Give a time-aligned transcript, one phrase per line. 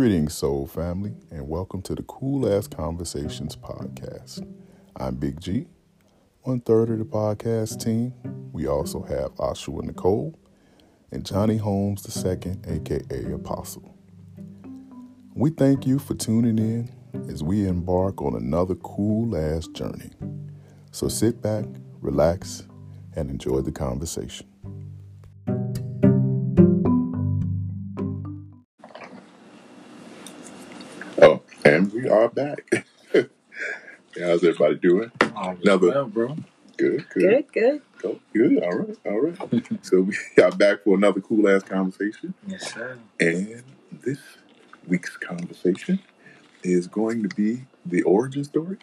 [0.00, 4.50] Greetings, Soul family, and welcome to the Cool Ass Conversations podcast.
[4.96, 5.66] I'm Big G,
[6.40, 8.14] one third of the podcast team.
[8.50, 10.34] We also have Oshua Nicole
[11.10, 13.94] and Johnny Holmes II, aka Apostle.
[15.34, 16.90] We thank you for tuning in
[17.28, 20.12] as we embark on another cool ass journey.
[20.92, 21.66] So sit back,
[22.00, 22.66] relax,
[23.16, 24.49] and enjoy the conversation.
[32.40, 33.20] And we.
[34.20, 35.12] How's everybody doing?
[35.20, 36.36] Another well, bro.
[36.76, 37.82] good, good, Good, good.
[38.02, 38.62] Go, good.
[38.62, 39.66] All right, all right.
[39.84, 42.98] so we are back for another cool ass conversation, Yes, sir.
[43.20, 43.62] and
[44.02, 44.18] this
[44.88, 46.00] week's conversation
[46.62, 48.78] is going to be the origin story.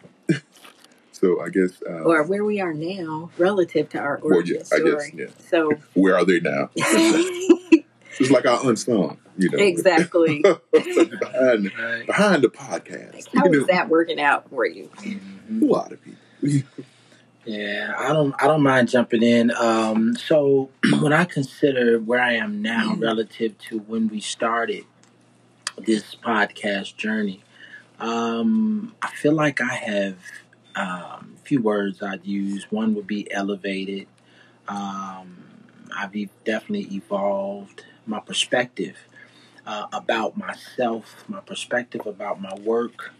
[1.12, 4.76] so I guess, uh, Or where we are now relative to our Well, origin yeah,
[4.76, 5.14] I guess, story.
[5.14, 5.26] yeah.
[5.50, 6.70] So where are they now?
[8.20, 10.42] It's like our unsung, you know, exactly.
[10.72, 12.06] behind Right.
[12.06, 13.28] behind the podcast.
[13.34, 14.90] How You know, is that working out for you?
[15.04, 16.62] A lot of people.
[17.44, 18.34] Yeah, I don't.
[18.38, 19.50] I don't mind jumping in.
[19.52, 20.68] Um, so
[21.00, 24.84] when I consider where I am now relative to when we started
[25.78, 27.42] this podcast journey,
[28.00, 30.16] um, I feel like I have
[30.76, 32.70] um, a few words I'd use.
[32.70, 34.08] One would be elevated.
[34.68, 35.38] Um,
[35.96, 36.12] I've
[36.44, 38.96] definitely evolved my perspective
[39.68, 43.12] uh, about myself, my perspective about my work,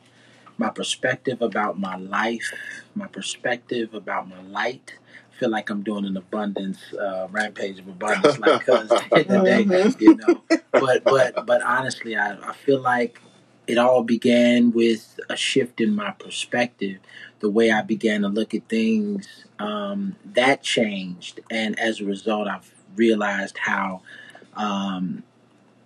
[0.58, 2.52] my perspective about my life,
[2.94, 4.94] my perspective about my light.
[5.32, 10.00] I feel like I'm doing an abundance uh, rampage of abundance, like cuz today, Mhm.
[10.00, 10.42] you know.
[10.72, 13.20] But but but honestly, I, I feel like
[13.69, 16.98] it all began with a shift in my perspective,
[17.41, 19.44] the way I began to look at things.
[19.60, 24.02] Um, that changed, and as a result, I've realized how.
[24.56, 25.22] Um,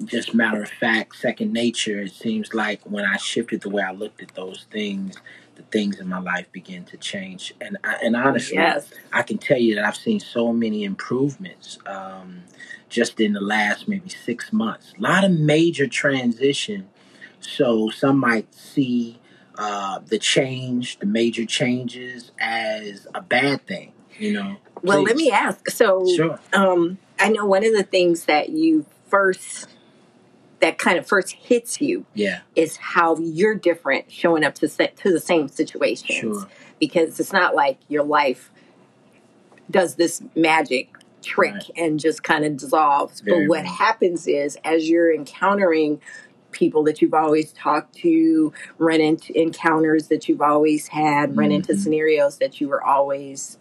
[0.05, 2.01] just matter of fact, second nature.
[2.01, 5.17] It seems like when I shifted the way I looked at those things,
[5.57, 7.55] the things in my life began to change.
[7.61, 8.89] And I, and honestly, Yes.
[9.13, 12.43] I can tell you that I've seen so many improvements um,
[12.89, 14.93] just in the last maybe six months.
[14.99, 16.89] A lot of major transition.
[17.41, 19.19] So some might see
[19.57, 23.93] uh, the change, the major changes, as a bad thing.
[24.19, 24.57] You know.
[24.83, 25.71] Well, let me ask.
[25.71, 26.39] So, Sure.
[26.53, 29.69] um, I know one of the things that you first,
[30.63, 32.39] that kind of first hits you Yeah.
[32.55, 36.19] is how you're different showing up to to the same situations.
[36.19, 36.49] Sure.
[36.81, 38.51] Because it's not like your life
[39.71, 40.89] does this magic
[41.21, 41.71] trick Right.
[41.77, 43.21] and just kind of dissolves.
[43.21, 43.73] Very but what well.
[43.75, 46.01] happens is as you're encountering
[46.53, 51.73] people that you've always talked to, run into encounters that you've always had, run into
[51.73, 51.79] Mhm.
[51.79, 53.59] scenarios that you were always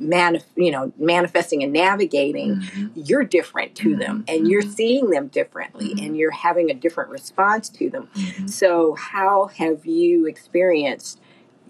[0.00, 2.90] manif- you know, manifesting and navigating Mhm.
[2.94, 4.34] you're different to them Mhm.
[4.34, 4.74] and you're Mhm.
[4.74, 6.04] seeing them differently Mhm.
[6.06, 8.50] and you're having a different response to them Mhm.
[8.50, 11.20] so how have you experienced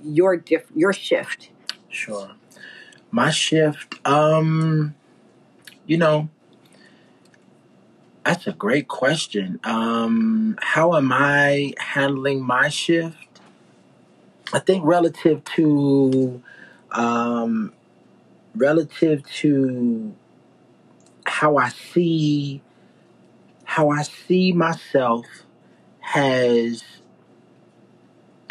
[0.03, 1.51] your diff- your shift
[1.89, 2.31] Sure.
[3.13, 4.95] My shift, um,
[5.87, 6.29] you know,
[8.25, 9.61] that's a great question.
[9.63, 13.17] Um, how am I handling my shift?
[14.53, 16.43] I think relative to,
[16.93, 17.73] um,
[18.55, 20.15] relative to
[21.27, 22.63] how I see,
[23.65, 25.27] how I see myself
[26.01, 26.85] has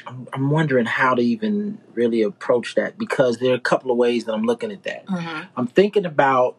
[0.08, 3.98] I'm, I'm wondering how to even really approach that because there are a couple of
[3.98, 5.06] ways that I'm looking at that.
[5.06, 5.44] Mm-hmm.
[5.56, 6.58] I'm thinking about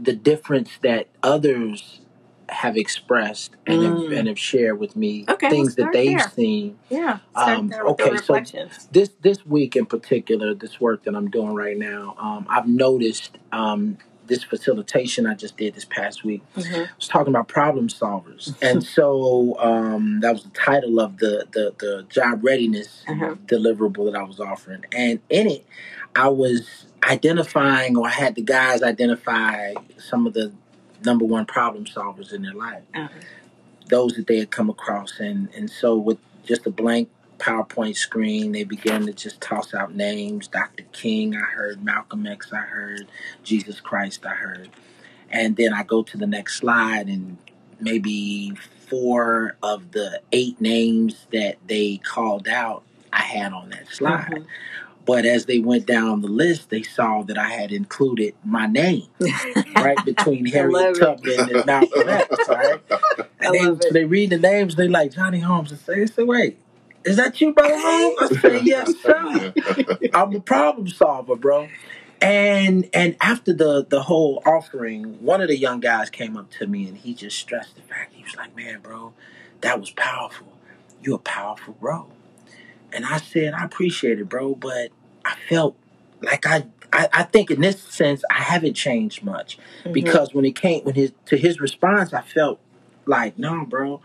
[0.00, 2.00] the difference that others
[2.52, 4.18] have expressed and have, Mm.
[4.18, 6.30] and have shared with me Okay, things that they've there.
[6.30, 6.78] seen.
[6.90, 8.34] yeah Um, there with the okay, so
[8.92, 13.38] this this week in particular, this work that I'm doing right now, um, I've noticed
[13.52, 16.42] um, this facilitation I just did this past week.
[16.56, 16.86] Mhm.
[16.86, 21.46] I was talking about problem solvers, and so um, that was the title of the
[21.52, 23.34] the, the job readiness Uh-huh.
[23.46, 25.66] deliverable that I was offering, and in it,
[26.14, 30.52] I was identifying, or I had the guys identify some of the
[31.04, 33.08] number one problem solvers in their life, Uh-huh.
[33.88, 37.08] those that they had come across, and and so with just a blank
[37.38, 40.46] PowerPoint screen, they began to just toss out names.
[40.48, 40.84] Dr.
[40.92, 43.06] King, I heard Malcolm X, I heard
[43.42, 44.68] Jesus Christ, I heard.
[45.30, 47.38] And then I go to the next slide, and
[47.80, 48.52] maybe
[48.88, 52.82] four of the eight names that they called out,
[53.12, 54.28] I had on that slide.
[54.30, 54.46] Mhm.
[55.04, 59.08] But as they went down the list, they saw that I had included my name
[59.76, 61.00] right between I Harriet love it.
[61.00, 62.80] Tubman and Malcolm X, right?
[63.40, 66.22] And they, so they read the names, they like Johnny Holmes and say, they say,
[66.22, 66.58] wait,
[67.04, 68.16] is that you, brother Holmes?
[68.20, 69.54] I say, yes, sir.
[70.14, 71.68] I'm a problem solver, bro.
[72.20, 76.68] And and after the the whole offering, one of the young guys came up to
[76.68, 79.12] me and he just stressed the fact he was like, "Man, bro,
[79.62, 80.46] that was powerful.
[81.02, 82.06] You're a powerful bro.
[82.92, 84.90] And I said, I appreciate it, bro, but
[85.24, 85.76] I felt
[86.20, 89.58] like I I, I think in this sense I haven't changed much.
[89.84, 89.92] Mhm.
[89.92, 92.60] Because when it came when his to his response, I felt
[93.06, 94.00] like, no, bro,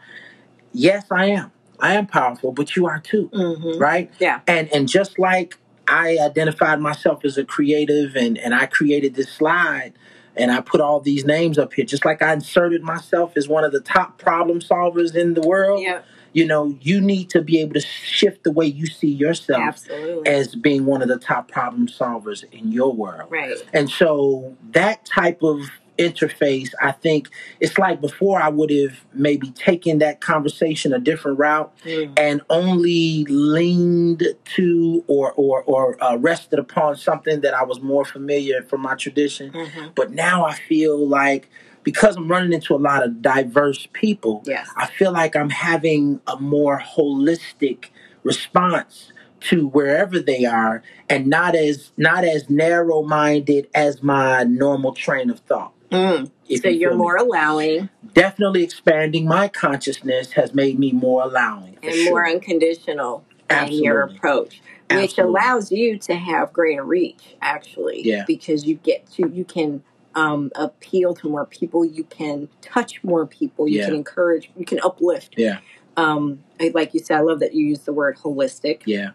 [0.74, 1.52] yes, I am.
[1.80, 3.80] I am powerful, but you are too, Mhm.
[3.80, 4.12] right?
[4.20, 4.40] Yeah.
[4.48, 5.58] And and just like
[5.88, 9.94] I identified myself as a creative and, and I created this slide
[10.36, 13.64] and I put all these names up here, just like I inserted myself as one
[13.64, 16.02] of the top problem solvers in the world, Yeah.
[16.34, 20.28] You know, you need to be able to shift the way you see yourself Absolutely.
[20.30, 23.30] as being one of the top problem solvers in your world.
[23.32, 23.56] right.
[23.74, 25.62] And so that type of
[25.98, 27.28] interface, I think
[27.60, 32.14] it's like before I would have maybe taken that conversation a different route Mm.
[32.20, 34.24] and only leaned
[34.56, 38.94] to or or or uh, rested upon something that I was more familiar from my
[38.96, 39.52] tradition.
[39.52, 39.96] Mhm.
[39.96, 41.50] But now I feel like
[41.88, 44.68] because I'm running into a lot of diverse people, Yes.
[44.76, 47.86] I feel like I'm having a more holistic
[48.24, 54.92] response to wherever they are and not as not as narrow minded as my normal
[54.94, 55.72] train of thought.
[55.90, 56.26] Mm.
[56.62, 56.98] So you you're feel me.
[56.98, 62.10] more allowing definitely expanding my consciousness has made me more allowing and sure.
[62.10, 64.18] more unconditional in your Absolutely.
[64.18, 65.24] approach, which Absolutely.
[65.24, 68.02] allows you to have greater reach, actually.
[68.04, 68.26] Yeah.
[68.28, 69.84] Because you get to, you can
[70.18, 73.86] um, appeal to more people, you can touch more people, you Yeah.
[73.86, 75.36] can encourage, you can uplift.
[75.38, 75.60] Yeah,
[75.96, 78.82] Um, I, like you said, I love that you use the word holistic.
[78.86, 79.12] yeah,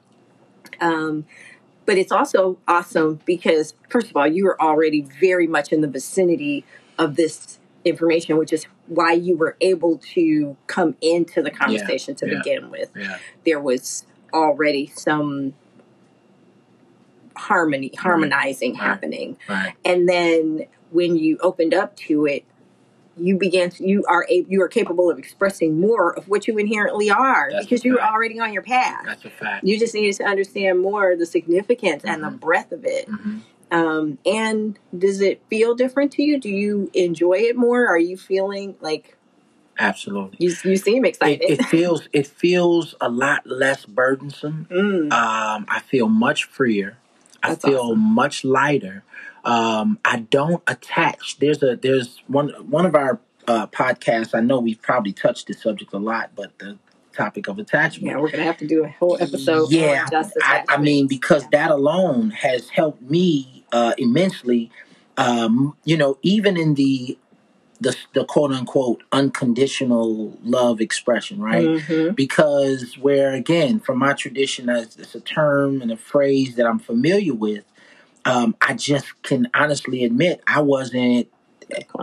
[0.80, 1.26] Um,
[1.86, 5.88] but it's also awesome because, first of all, you were already very much in the
[5.88, 6.64] vicinity
[6.98, 12.26] of this information, which is why you were able to come into the conversation to
[12.28, 12.38] yeah.
[12.38, 12.90] begin with.
[12.96, 15.54] yeah, There was already some
[17.36, 18.82] harmony, harmonizing Right.
[18.82, 19.36] happening.
[19.48, 19.74] right.
[19.84, 22.44] And then when you opened up to it,
[23.16, 26.56] you began to, you are a, you are capable of expressing more of what you
[26.58, 29.02] inherently are That's because you were already on your path.
[29.04, 29.64] That's a fact.
[29.66, 32.40] You just needed to understand more the significance and the Mhm.
[32.40, 33.08] breadth of it.
[33.08, 33.38] hmm
[33.70, 36.38] Um, and does it feel different to you?
[36.38, 37.86] Do you enjoy it more?
[37.86, 39.16] Are you feeling like
[39.78, 40.36] Absolutely.
[40.38, 41.42] you, you seem excited?
[41.50, 44.66] it feels it feels a lot less burdensome.
[44.70, 46.98] Mm, Um, I feel much freer.
[47.42, 47.98] I feel awesome.
[47.98, 49.04] much lighter.
[49.44, 51.38] Um, I don't attach.
[51.38, 54.34] There's a there's one one of our uh, podcasts.
[54.34, 56.78] I know we've probably touched this subject a lot, but the
[57.12, 58.06] topic of attachment.
[58.06, 60.06] yeah, we're gonna have to do a whole episode Yeah,
[60.42, 61.48] I, I mean, because Yeah.
[61.52, 64.70] that alone has helped me uh, immensely.
[65.16, 67.18] Um, you know, even in the
[67.80, 71.68] the the quote unquote unconditional love expression, right?
[71.68, 72.14] Mhm.
[72.14, 76.78] Because where again, from my tradition, as it's a term and a phrase that I'm
[76.78, 77.64] familiar with,
[78.24, 81.28] um, I just can honestly admit I wasn't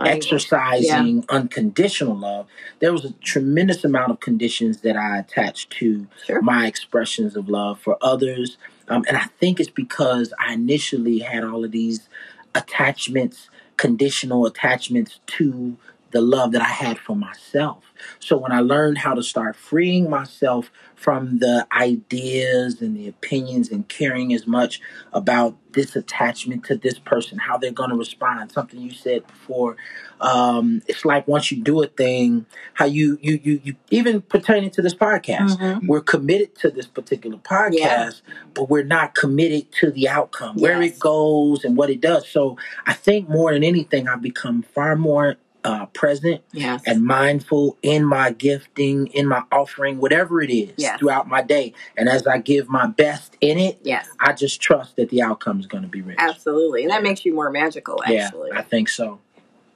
[0.04, 2.46] exercising unconditional love.
[2.80, 6.42] There was a tremendous amount of conditions that I attached to Sure.
[6.42, 8.58] my expressions of love for others.
[8.88, 12.08] Um, and I think it's because I initially had all of these
[12.54, 15.76] attachments, conditional attachments to
[16.10, 17.84] the love that I had for myself.
[18.18, 23.70] So when I learned how to start freeing myself from the ideas and the opinions
[23.70, 24.80] and caring as much
[25.12, 29.76] about this attachment to this person, how they're going to respond, something you said before,
[30.20, 34.70] um, it's like once you do a thing, how you you you, you even pertaining
[34.70, 35.86] to this podcast, Mhm.
[35.86, 38.10] we're committed to this particular podcast, Yeah.
[38.54, 42.26] but we're not committed to the outcome, where it goes and what it does.
[42.28, 46.82] So I think more than anything, I've become far more uh, present Yes.
[46.86, 50.98] and mindful in my gifting, in my offering, whatever it is Yes.
[50.98, 51.74] throughout my day.
[51.96, 54.08] And as I give my best in it, yes.
[54.20, 56.16] I just trust that the outcome is going to be rich.
[56.18, 56.82] Absolutely.
[56.82, 58.50] And that makes you more magical, actually.
[58.52, 59.20] Yeah, I think so.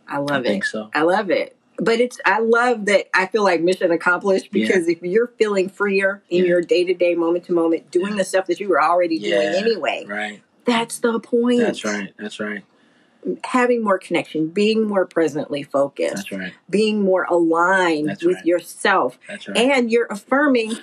[0.08, 0.48] I I love it.
[0.48, 0.90] think so.
[0.94, 1.56] I love it.
[1.78, 4.66] But it's I love that I feel like mission accomplished Yeah.
[4.66, 6.48] because if you're feeling freer in Yeah.
[6.50, 8.18] your day to day, moment to moment, doing Yeah.
[8.18, 10.40] the stuff that you were already doing anyway, Right.
[10.64, 11.60] that's the point.
[11.60, 12.12] That's right.
[12.18, 12.62] That's right.
[13.44, 16.52] Having more connection, being more presently focused, That's right.
[16.68, 18.46] being more aligned That's with right.
[18.46, 19.56] yourself, That's right.
[19.56, 20.74] and you're affirming.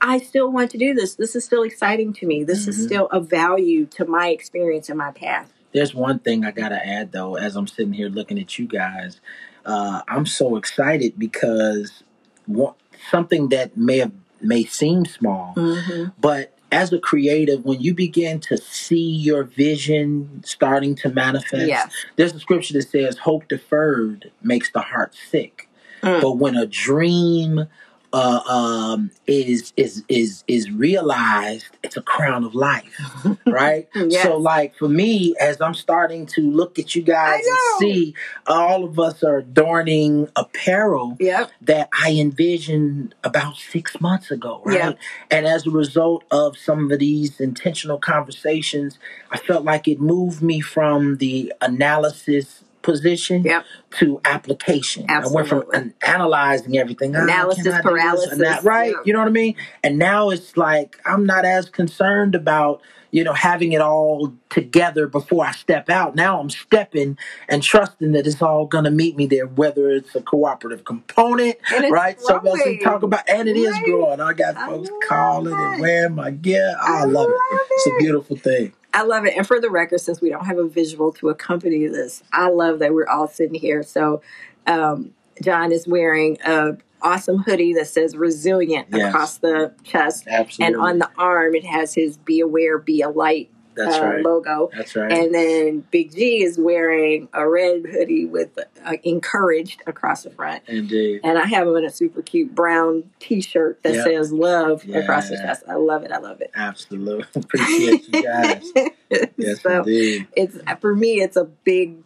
[0.00, 1.16] I still want to do this.
[1.16, 2.44] This is still exciting to me.
[2.44, 2.84] This is Mhm.
[2.86, 5.52] still of value to my experience and my path.
[5.72, 9.20] There's one thing I gotta add though, as I'm sitting here looking at you guys.
[9.66, 12.04] Uh, I'm so excited because
[12.46, 12.74] one,
[13.10, 16.10] something that may have may seem small, Mm-hmm.
[16.20, 21.92] but as a creative, when you begin to see your vision starting to manifest, Yes.
[22.16, 25.68] there's a scripture that says, "Hope deferred makes the heart sick."
[26.02, 26.20] Mm.
[26.20, 27.66] But when a dream
[28.12, 32.98] uh, um, is is is is realized it's a crown of life,
[33.46, 33.88] right?
[33.94, 34.22] Yes.
[34.22, 38.14] So, like for me, as I'm starting to look at you guys and see
[38.46, 41.50] all of us are adorning apparel Yep.
[41.62, 44.78] that I envisioned about six months ago, right?
[44.78, 44.92] Yeah.
[45.30, 48.98] And as a result of some of these intentional conversations,
[49.30, 53.64] I felt like it moved me from the analysis position Yep.
[53.98, 55.06] to application.
[55.08, 57.14] I went from an- analyzing everything.
[57.16, 58.64] Ah, Analysis can I do this paralysis, that?
[58.64, 58.92] Right.
[58.92, 59.02] yeah.
[59.04, 59.56] You know what I mean?
[59.82, 62.80] And now it's like I'm not as concerned about,
[63.10, 66.14] you know, having it all together before I step out.
[66.14, 67.18] Now I'm stepping
[67.48, 71.56] and trusting that it's all gonna meet me there, whether it's a cooperative component,
[71.90, 72.20] right?
[72.20, 73.84] So as we talk about and it is Right.
[73.84, 74.20] growing.
[74.20, 75.60] I got folks love calling it.
[75.60, 76.76] and wearing my gear.
[76.80, 77.32] Oh, I, I love it.
[77.32, 78.72] love It's a beautiful thing.
[78.94, 79.34] I love it.
[79.36, 82.78] And for the record, since we don't have a visual to accompany this, I love
[82.80, 83.82] that we're all sitting here.
[83.82, 84.22] So,
[84.66, 89.08] um, John is wearing a awesome hoodie that says resilient Yes.
[89.08, 90.26] across the chest.
[90.26, 90.74] Absolutely.
[90.74, 94.22] And on the arm, it has his Be Aware, Be a Light That's uh, right.
[94.24, 94.70] logo.
[94.76, 95.10] That's right.
[95.10, 100.62] And then Big G is wearing a red hoodie with uh, encouraged across the front.
[100.66, 101.20] Indeed.
[101.24, 104.04] And I have on a super cute brown t shirt that Yeah.
[104.04, 105.62] says love across the chest.
[105.68, 106.12] I love it.
[106.12, 106.50] I love it.
[106.54, 107.24] Absolutely.
[107.42, 108.64] Appreciate you guys.
[109.38, 110.26] Yes, so indeed.
[110.36, 111.96] it's for me, it's a big,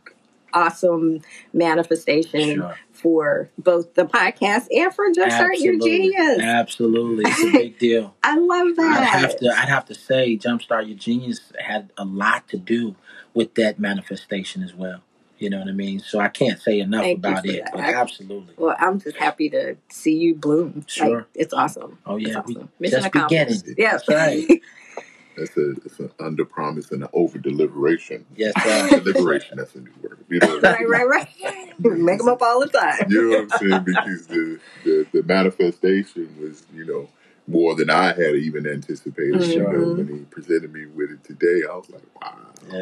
[0.54, 1.20] awesome
[1.52, 2.78] manifestation Sure.
[3.02, 6.38] For both the podcast and for Jumpstart Your Genius.
[6.40, 7.24] Absolutely.
[7.26, 8.14] It's a big deal.
[8.22, 8.98] I love that.
[8.98, 9.20] I'd that.
[9.20, 12.94] have to I'd have to say Jumpstart Your Genius had a lot to do
[13.34, 15.00] with that manifestation as well.
[15.38, 15.98] You know what I mean?
[15.98, 17.64] So I can't say enough Thank about it.
[17.64, 17.72] that.
[17.72, 18.54] But absolutely.
[18.56, 20.84] Well, I'm just happy to see you bloom.
[20.86, 21.16] Sure.
[21.18, 21.98] Like, it's awesome.
[22.06, 22.68] Oh It's yeah, we awesome.
[22.78, 23.64] Mission just accomplished.
[23.64, 23.74] beginning.
[23.76, 23.92] Yeah.
[23.92, 24.60] That's right.
[25.36, 28.26] That's a it's an under promise and an over deliberation.
[28.36, 29.00] Yes, sir.
[29.02, 30.18] Deliberation, that's a new word.
[30.28, 31.28] You know right, right, right.
[31.80, 33.10] Make them up all the time.
[33.10, 33.84] You know what I'm saying?
[33.84, 37.08] Because the, the, the manifestation was, you know,
[37.48, 39.46] more than I had even anticipated.
[39.46, 42.36] You know, when he presented me with it today, I was like, wow.
[42.70, 42.76] Yeah.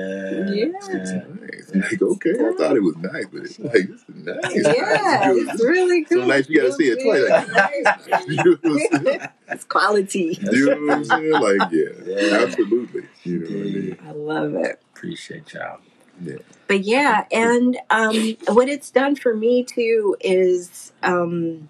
[0.50, 0.70] Yeah.
[0.92, 1.74] It's nice.
[1.74, 4.76] Like, okay, I thought it was nice, but it's like, this is nice.
[4.76, 6.26] Yeah, You it's really so cool.
[6.26, 7.46] nice you gotta see it twice.
[8.10, 9.28] Like, you know what I'm saying?
[9.48, 10.38] It's quality.
[10.52, 11.32] You know what I'm saying?
[11.32, 12.38] Like, yeah, Yeah.
[12.42, 13.02] absolutely.
[13.24, 13.98] You know what I mean?
[14.06, 14.82] I love it.
[14.94, 15.80] Appreciate y'all.
[16.20, 16.36] Yeah.
[16.68, 21.68] But yeah, and um, what it's done for me too is um,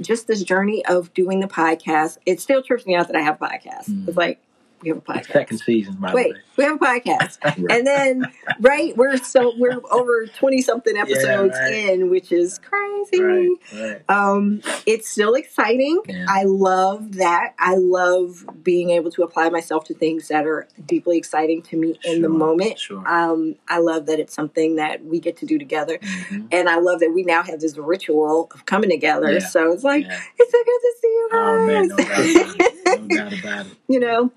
[0.00, 2.18] just this journey of doing the podcast.
[2.26, 3.88] It still trips me out that I have a podcast.
[3.88, 4.08] Mm.
[4.08, 4.40] It's like
[4.82, 5.32] we have a podcast.
[5.32, 6.40] second season, by Wait, the way.
[6.56, 7.78] we have a podcast, Right.
[7.78, 11.72] and then right, we're so we're over twenty something episodes right.
[11.74, 13.22] in, which is crazy.
[13.22, 14.02] Right.
[14.08, 16.00] Um, it's still exciting.
[16.08, 16.26] Yeah.
[16.28, 17.54] I love that.
[17.58, 21.98] I love being able to apply myself to things that are deeply exciting to me
[22.04, 22.78] in the moment.
[22.78, 23.06] sure.
[23.06, 25.98] Um, I love that it's something that we get to do together.
[25.98, 26.48] Mhm.
[26.52, 29.30] And I love that we now have this ritual of coming together.
[29.32, 29.38] Yeah.
[29.40, 30.20] So it's like, Yeah.
[30.38, 31.40] it's so good to see you guys.
[31.42, 33.02] Oh man, no doubt about it.
[33.02, 33.72] No doubt about it.
[33.88, 34.30] you know?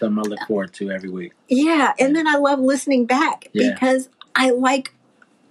[0.00, 1.32] Something I look forward to every week.
[1.48, 1.92] Yeah.
[1.98, 3.72] And then I love listening back Yeah.
[3.72, 4.94] because I like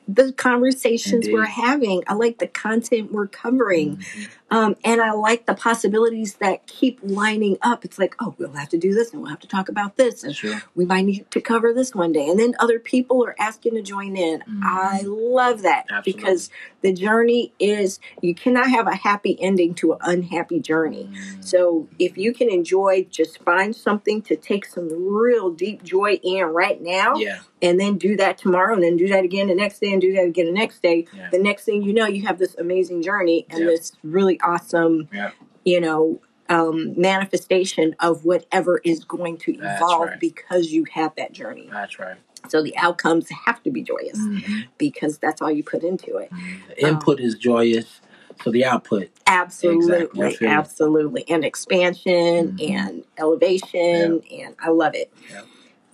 [0.07, 1.33] the conversations Indeed.
[1.33, 2.03] we're having.
[2.07, 3.97] I like the content we're covering.
[3.97, 4.27] Mhm.
[4.51, 7.85] Um, and I like the possibilities that keep lining up.
[7.85, 10.23] It's like, oh, we'll have to do this and we'll have to talk about this.
[10.23, 10.61] And Sure.
[10.75, 12.27] we might need to cover this one day.
[12.27, 14.41] And then other people are asking to join in.
[14.41, 14.61] Mhm.
[14.63, 16.13] I love that Absolutely.
[16.13, 16.49] because
[16.81, 21.09] the journey is, you cannot have a happy ending to an unhappy journey.
[21.11, 21.43] Mm.
[21.43, 26.45] So if you can enjoy, just find something to take some real deep joy in
[26.45, 27.39] right now, Yeah.
[27.61, 30.13] and then do that tomorrow, and then do that again the next day, and do
[30.13, 31.05] that again the next day.
[31.15, 31.29] Yeah.
[31.31, 33.65] The next thing you know, you have this amazing journey and Yeah.
[33.67, 35.31] this really awesome, Yeah.
[35.65, 36.19] you know,
[36.49, 40.19] um, manifestation of whatever is going to evolve right.
[40.19, 41.69] because you have that journey.
[41.71, 42.15] That's right.
[42.47, 44.67] So the outcomes have to be joyous Mhm.
[44.77, 46.31] because that's all you put into it.
[46.69, 48.01] The input is joyous,
[48.43, 49.09] so the output.
[49.27, 50.25] Absolutely, Exactly.
[50.25, 50.55] I feel you.
[50.55, 52.69] absolutely, and expansion Mhm.
[52.77, 55.13] and elevation, and I love it.
[55.29, 55.41] Yeah.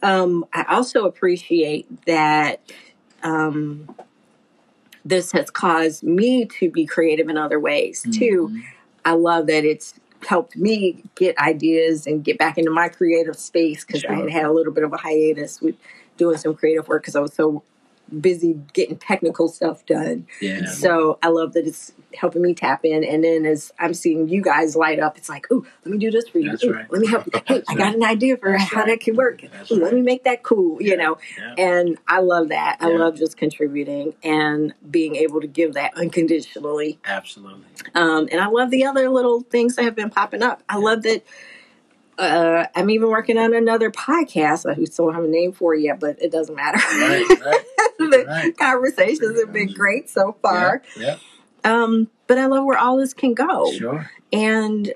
[0.03, 2.61] Um, I also appreciate that
[3.23, 3.89] um,
[5.05, 8.49] this has caused me to be creative in other ways too.
[8.51, 8.63] Mhm.
[9.05, 9.93] I love that it's
[10.27, 14.45] helped me get ideas and get back into my creative space because I had had
[14.45, 15.75] a little bit of a hiatus with
[16.17, 17.61] doing some creative work because I was so
[18.19, 20.27] busy getting technical stuff done.
[20.41, 20.65] Yeah.
[20.65, 23.03] So I love that it's helping me tap in.
[23.03, 26.11] And then as I'm seeing you guys light up, it's like, ooh, let me do
[26.11, 26.51] this for you.
[26.51, 26.91] That's Ooh, right.
[26.91, 27.31] Let me help you.
[27.45, 27.95] Hey, That's I got right.
[27.95, 28.87] an idea for That's how right.
[28.87, 29.43] that can work.
[29.71, 31.17] Ooh, let me make that cool, you know.
[31.37, 31.55] Yeah.
[31.57, 32.77] And I love that.
[32.79, 36.99] I love just contributing and being able to give that unconditionally.
[37.05, 37.65] Absolutely.
[37.93, 40.63] Um, and I love the other little things that have been popping up.
[40.69, 41.23] I love that.
[42.17, 44.65] Uh, I'm even working on another podcast.
[44.69, 46.77] I still don't have a name for it yet, but it doesn't matter.
[46.77, 47.65] Right, right.
[47.99, 48.57] the Right.
[48.57, 50.81] conversations have been great so far.
[50.97, 51.17] Yeah.
[51.63, 53.71] Um, but I love where all this can go.
[53.73, 54.09] Sure.
[54.31, 54.93] And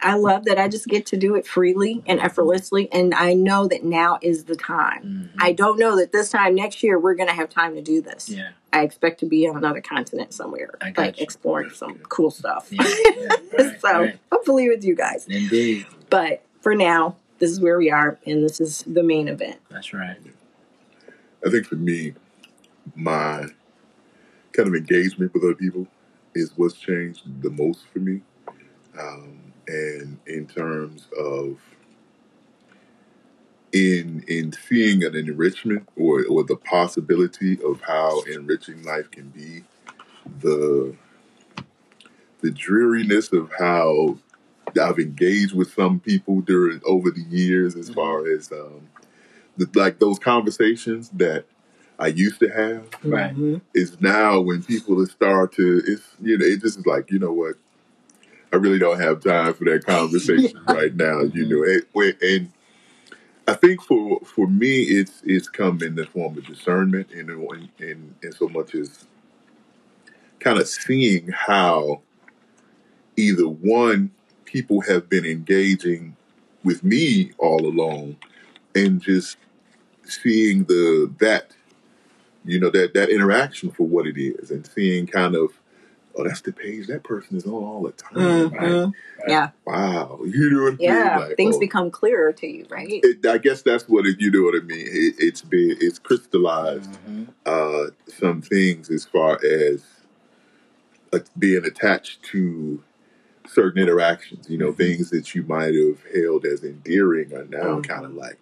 [0.00, 2.90] I love that I just get to do it freely and effortlessly.
[2.92, 5.30] And I know that now is the time.
[5.34, 5.42] Mhm.
[5.42, 8.02] I don't know that this time next year we're going to have time to do
[8.02, 8.28] this.
[8.28, 8.50] Yeah.
[8.72, 11.22] I expect to be on another continent somewhere, like you.
[11.22, 12.68] exploring some cool stuff.
[12.70, 12.82] Yeah.
[13.16, 13.28] yeah.
[13.58, 13.80] Right.
[13.80, 14.18] so right.
[14.32, 15.26] hopefully with you guys.
[15.28, 15.86] Indeed.
[16.10, 19.58] But for now, this is where we are, and this is the main event.
[19.70, 20.16] That's right.
[21.44, 22.14] I think for me,
[22.94, 23.46] my
[24.52, 25.86] kind of engagement with other people
[26.34, 28.22] is what's changed the most for me.
[28.98, 31.58] Um, and in terms of
[33.72, 39.64] in in seeing an enrichment or or the possibility of how enriching life can be,
[40.40, 40.94] the
[42.40, 44.18] the dreariness of how
[44.80, 48.88] I've engaged with some people during over the years, as far as um,
[49.56, 51.44] the, like those conversations that
[51.98, 53.36] I used to have Right.
[53.36, 53.60] Mhm.
[53.74, 57.32] is now when people start to it's you know it just is like you know
[57.32, 57.54] what
[58.52, 62.52] I really don't have time for that conversation right now you know and, and
[63.46, 67.68] I think for for me it's it's come in the form of discernment and in
[67.78, 69.06] in, in so much as
[70.40, 72.00] kind of seeing how
[73.16, 74.10] either one
[74.54, 76.16] people have been engaging
[76.62, 78.14] with me all along
[78.76, 79.36] and just
[80.04, 81.50] seeing the that
[82.44, 85.48] you know that that interaction for what it is and seeing kind of
[86.14, 88.92] oh that's the page that person is on all the time Mhm.
[89.26, 91.18] Yeah, wow you know what I mean yeah.
[91.18, 93.00] like Things oh, become clearer to you, right?
[93.02, 95.98] it, I guess that's what it, you know what I mean it, it's been it's
[95.98, 97.26] crystallized Mhm.
[97.44, 99.82] uh some things as far as
[101.12, 102.80] uh, being attached to
[103.46, 107.86] certain interactions you know things that you might have held as endearing are now Mhm.
[107.88, 108.38] kind of like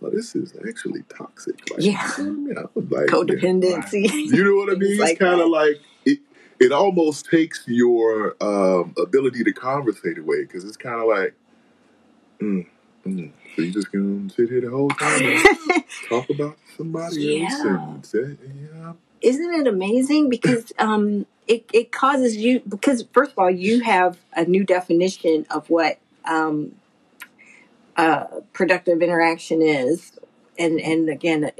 [0.00, 2.10] well this is actually toxic like Yeah.
[2.18, 2.58] you know what I mean?
[2.58, 3.08] I like.
[3.08, 4.12] Codependency.
[4.26, 5.00] You know what I mean?
[5.00, 6.18] It's kind of like it.
[6.60, 11.34] It almost takes your um, ability to conversate away because it's kind of like,
[12.40, 12.66] mm,
[13.06, 17.64] mm, so you just gonna sit here the whole time and talk about somebody else
[17.64, 17.78] Yeah.
[17.94, 18.36] and say,
[18.74, 18.92] yeah,
[19.22, 20.28] Isn't it amazing?
[20.28, 25.46] Because um, it, it causes you, because first of all, you have a new definition
[25.50, 26.74] of what um,
[27.96, 30.12] uh, productive interaction is.
[30.58, 31.50] And, and again,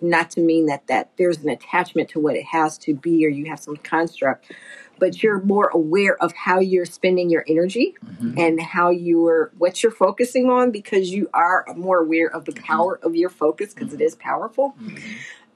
[0.00, 3.28] not to mean that, that there's an attachment to what it has to be or
[3.28, 4.50] you have some construct,
[4.98, 8.38] but you're more aware of how you're spending your energy Mhm.
[8.38, 12.98] and how you're what you're focusing on because you are more aware of the power
[13.02, 14.74] of your focus because it is powerful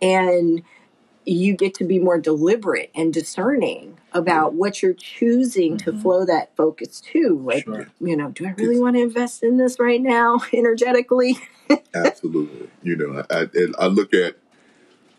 [0.01, 0.63] and
[1.25, 6.01] you get to be more deliberate and discerning about what you're choosing to Mhm.
[6.03, 7.87] flow that focus to like Sure.
[8.01, 11.39] you know do i really want to invest in this right now energetically
[11.95, 12.69] absolutely.
[12.83, 14.37] You know, I, and I look at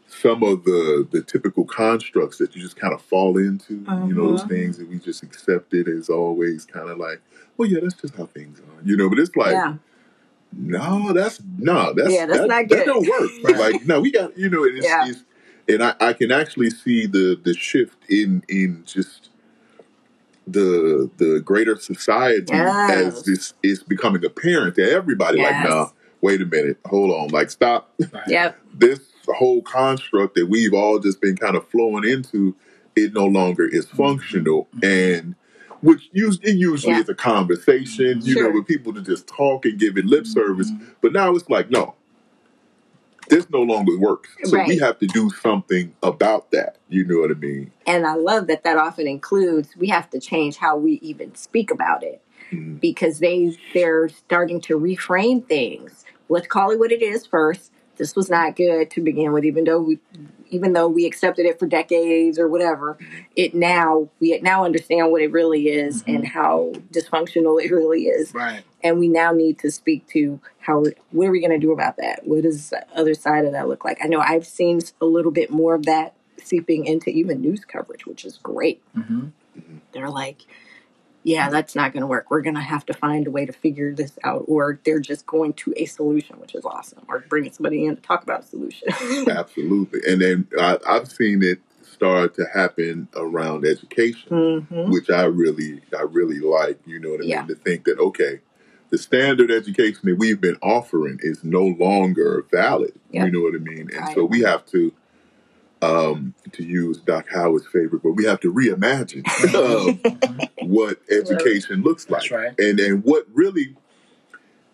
[0.08, 3.74] some of the the typical constructs that you just kind of fall into.
[4.08, 4.50] You know, those Mhm.
[4.50, 7.22] things that we just accepted as always kind of like,
[7.58, 8.84] well, yeah, that's just how things are.
[8.88, 9.54] You know, but it's like.
[9.54, 9.76] yeah
[10.56, 12.80] No, that's no, that's Yeah, that's that, not good.
[12.80, 13.32] That don't work.
[13.44, 13.56] Right.
[13.74, 15.08] Like no, we got you know, and it's, Yeah.
[15.10, 15.24] it's
[15.68, 19.30] and I, I can actually see the the shift in in just
[20.48, 22.92] the the greater society Yes.
[22.92, 25.40] as this is becoming apparent to everybody.
[25.42, 25.70] Like, Yes.
[25.70, 27.94] no, wait a minute, hold on, like stop
[28.28, 29.00] yep this
[29.38, 32.56] whole construct that we've all just been kind of flowing into.
[32.96, 35.36] It no longer is functional, and
[35.82, 37.00] which us- it usually Yeah.
[37.02, 38.44] is a conversation, you Sure.
[38.50, 40.70] know, with people to just talk and give it lip service.
[40.72, 40.88] Mhm.
[41.02, 41.96] But now it's like, no,
[43.34, 44.30] this no longer works.
[44.44, 46.78] So we have to do something about that.
[46.90, 47.72] You know what I mean?
[47.86, 51.70] and i love that that often includes we have to change how we even speak
[51.70, 52.80] about it Mhm.
[52.80, 56.06] because they they're starting to reframe things.
[56.30, 57.72] Let's call it what it is first.
[57.98, 60.00] This was not good to begin with, even though we
[60.50, 62.98] even though we accepted it for decades or whatever.
[63.36, 66.16] It now we now understand what it really is Mhm.
[66.16, 68.62] and how dysfunctional it really is, Right.
[68.84, 71.98] And we now need to speak to how what are we going to do about
[71.98, 72.28] that?
[72.28, 74.00] What does the other side of that look like?
[74.04, 78.06] I know I've seen a little bit more of that seeping into even news coverage,
[78.06, 79.28] which is great hmm
[79.94, 80.42] they're like,
[81.24, 82.30] yeah, that's not going to work.
[82.30, 85.26] We're going to have to find a way to figure this out, or they're just
[85.26, 88.48] going to a solution, which is awesome, or bringing somebody in to talk about a
[88.48, 88.88] solution.
[89.30, 90.02] Absolutely.
[90.08, 95.82] And then I, I've seen it start to happen around education, hmm which I really,
[95.98, 96.80] I really like.
[96.86, 97.40] You know what I Yeah.
[97.42, 97.50] mean?
[97.50, 98.42] To think that okay,
[98.94, 102.94] the standard education that we've been offering is no longer valid.
[103.10, 103.26] Yep.
[103.26, 103.90] You know what I mean?
[103.92, 104.16] And Right.
[104.16, 104.94] so we have to.
[105.82, 109.26] Um, to use Doc Howard's favorite, but we have to reimagine
[110.64, 112.58] um, what education looks like That's right.
[112.58, 113.76] and and what really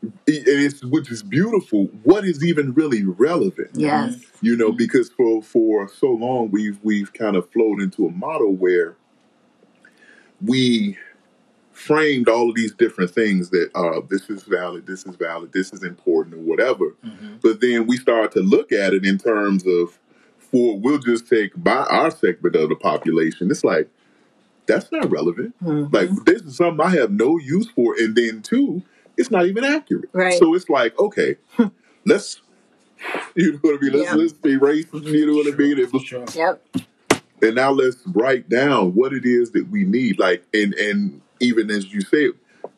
[0.04, 4.18] and it's which is beautiful what is even really relevant yes.
[4.42, 8.56] you know because for for so long we've we've kind of flowed into a model
[8.56, 8.96] where
[10.46, 10.96] we
[11.80, 15.72] framed all of these different things that uh, this is valid, this is valid, this
[15.74, 16.96] is important, or whatever.
[17.06, 17.36] Mm-hmm.
[17.42, 19.98] But then we start to look at it in terms of,
[20.38, 23.50] for we'll just take by our segment of the population.
[23.52, 23.90] It's like
[24.66, 25.56] that's not relevant.
[25.64, 25.92] Mhm.
[25.94, 28.84] Like this is something I have no use for, and then two,
[29.18, 30.10] it's not even accurate.
[30.14, 30.38] Right.
[30.38, 31.38] So it's like okay,
[32.06, 32.42] let's.
[33.34, 33.94] You know what I mean?
[33.94, 34.16] Let's Yeah.
[34.16, 34.86] let's erase.
[34.94, 35.80] You know what I mean?
[35.80, 36.26] And- Sure.
[36.36, 36.66] Yep.
[37.42, 41.70] and now let's write down what it is that we need like and and even
[41.72, 42.30] as you say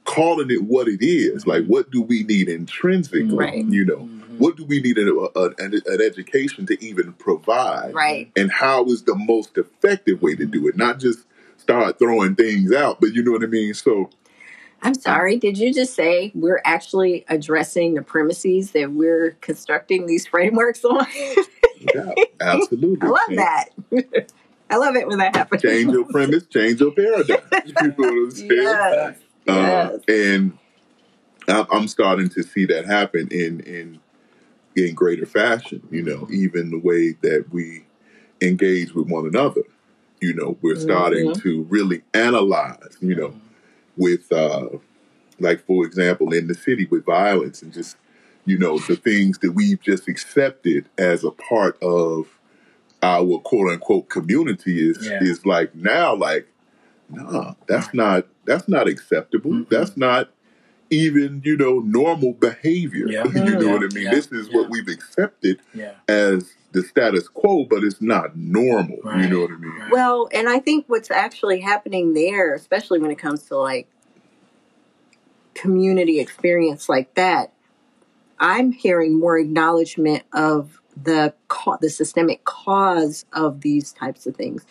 [0.05, 3.65] calling it what it is like what do we need intrinsically Right.
[3.65, 4.37] you know Mhm.
[4.39, 8.31] what do we need a, a, an, an education to even provide Right.
[8.35, 11.19] and how is the most effective way to do it not just
[11.57, 14.09] start throwing things out but you know what i mean so
[14.83, 15.37] I'm sorry.
[15.37, 21.05] Did you just say we're actually addressing the premises that we're constructing these frameworks on?
[21.77, 23.65] yeah absolutely I love that.
[24.71, 25.61] I love it when that happens.
[25.61, 29.17] change your premise change your paradigm you know what i'm saying Yes.
[29.47, 29.99] Uh, Yes.
[30.07, 30.57] and
[31.47, 33.99] I'm, I'm starting to see that happen in in
[34.75, 35.81] in greater fashion.
[35.91, 37.85] You know, even the way that we
[38.41, 39.63] engage with one another.
[40.21, 41.41] You know, we're starting Mhm.
[41.41, 42.97] to really analyze.
[43.01, 43.33] You know,
[43.97, 44.69] with uh,
[45.39, 47.97] like for example, in the city with violence and just
[48.45, 52.27] you know the things that we've just accepted as a part of
[53.03, 55.19] our quote unquote community is Yeah.
[55.21, 56.47] is like now like
[57.09, 59.69] nah that's not that's not acceptable Mm-mm.
[59.69, 60.29] that's not
[60.89, 63.23] even you know normal behavior Yeah.
[63.33, 63.71] you know Yeah.
[63.73, 64.11] what i mean Yeah.
[64.11, 64.57] this is Yeah.
[64.57, 65.91] what we've accepted Yeah.
[66.07, 70.47] as the status quo but it's not normal you know what i mean Well, and
[70.47, 73.87] I think what's actually happening there, especially when it comes to like
[75.53, 77.51] community experience like that,
[78.39, 84.65] I'm hearing more acknowledgement of the ca- the systemic cause of these types of things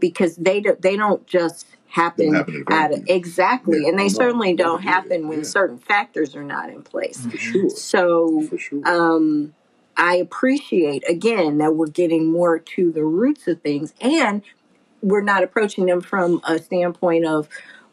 [0.00, 4.54] because they do, they don't just happen happen at at exactly, Yeah, and they certainly
[4.54, 5.44] don't happen when Yeah.
[5.44, 7.26] certain factors are not in place.
[7.36, 9.54] sure So sure um,
[9.96, 14.42] I appreciate again that we're getting more to the roots of things, and
[15.02, 17.48] we're not approaching them from a standpoint of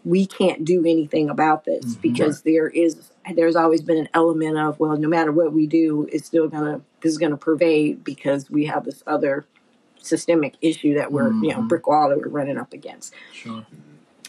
[0.06, 2.02] we can't do anything about this Mhm.
[2.02, 6.08] because there is there's always been an element of well no matter what we do
[6.12, 9.46] it's still gonna this is gonna pervade because we have this other
[10.02, 11.68] systemic issue that we're you know Mhm.
[11.70, 13.66] brick wall that we're running up against Sure.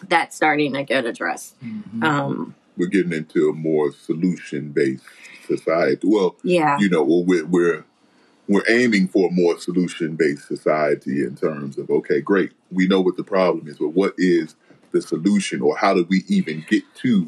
[0.08, 2.04] that's starting to get addressed Mhm.
[2.04, 5.04] um we're getting into a more solution based
[5.46, 7.84] society well yeah you know well we're we're
[8.46, 13.00] we're aiming for a more solution based society in terms of okay great we know
[13.00, 14.54] what the problem is but what is
[14.92, 17.26] the solution or how do we even get to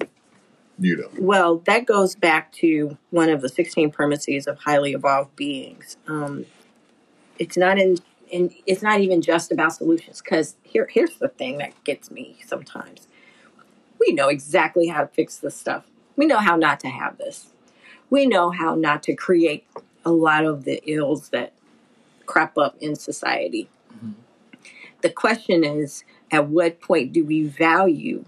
[0.79, 5.35] you know Well, that goes back to one of the 16 premises of highly evolved
[5.37, 5.97] beings.
[6.07, 6.47] Um,
[7.39, 7.99] it's not in,
[8.31, 10.21] in, it's not even just about solutions.
[10.23, 13.09] Because here, here's the thing that gets me sometimes.
[13.99, 15.85] We know exactly how to fix this stuff.
[16.17, 17.53] We know how not to have this.
[18.11, 19.67] We know how not to create
[20.05, 21.53] a lot of the ills that
[22.27, 23.69] crop up in society.
[23.93, 24.15] Mhm.
[25.01, 28.25] The question is, at what point do we value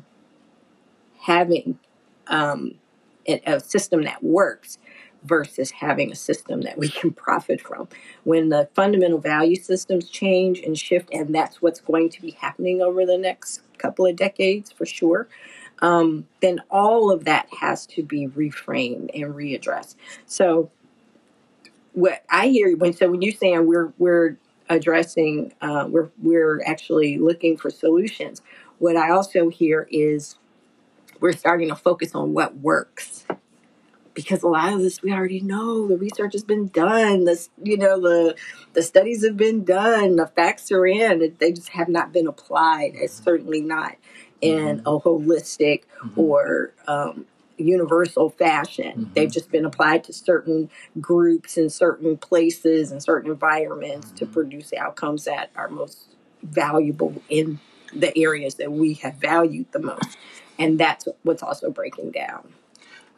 [1.23, 1.79] having
[2.29, 2.75] um,
[3.27, 4.79] a, system that works
[5.25, 7.89] versus having a system that we can profit from.
[8.25, 12.81] When the fundamental value systems change and shift, and that's what's going to be happening
[12.81, 15.29] over the next couple of decades for sure,
[15.81, 19.95] um, then all of that has to be reframed and readdressed.
[20.27, 20.71] So,
[21.93, 24.37] what I hear when so when you're saying we're we're
[24.69, 28.43] addressing, uh, we're we're actually looking for solutions.
[28.79, 30.37] What I also hear is
[31.21, 33.25] we're starting to focus on what works
[34.15, 37.77] because a lot of this we already know the research has been done the you
[37.77, 38.35] know the
[38.73, 42.93] the studies have been done the facts are in they just have not been applied
[42.95, 43.95] it's certainly not
[44.41, 46.13] in a holistic Mhm.
[46.17, 47.27] or um,
[47.57, 49.15] universal fashion Mhm.
[49.15, 54.33] they've just been applied to certain groups in certain places and certain environments to Mhm.
[54.33, 55.99] produce outcomes that are most
[56.43, 57.59] valuable in
[57.93, 60.17] the areas that we have valued the most
[60.59, 62.49] and that's what's also breaking down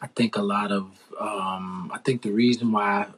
[0.02, 0.86] I think a lot of
[1.18, 3.08] um, I think the reason why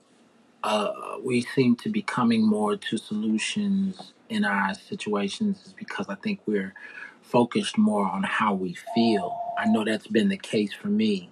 [0.64, 0.92] uh,
[1.24, 6.40] we seem to be coming more to solutions in our situations is because I think
[6.46, 6.74] we're
[7.22, 9.38] focused more on how we feel.
[9.58, 11.30] I know that's been the case for me.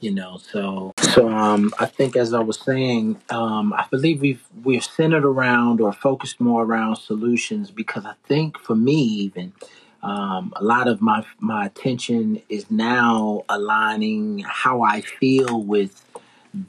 [0.00, 4.44] You know, so so um, I think as I was saying, um, I believe we've
[4.62, 9.54] we're centered around or focused more around solutions because I think for me even
[10.04, 16.04] um, a lot of my my attention is now aligning how I feel with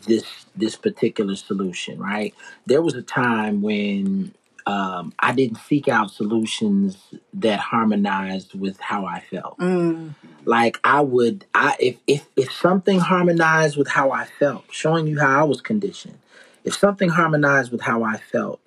[0.07, 0.23] this
[0.55, 1.99] this particular solution.
[1.99, 2.33] Right,
[2.65, 4.33] there was a time when
[4.65, 6.97] um, I didn't seek out solutions
[7.33, 9.59] that harmonized with how I felt.
[9.59, 10.15] Mm.
[10.45, 15.19] Like I would, I if if if something harmonized with how I felt, showing you
[15.19, 16.19] how I was conditioned.
[16.63, 18.59] If something harmonized with how I felt,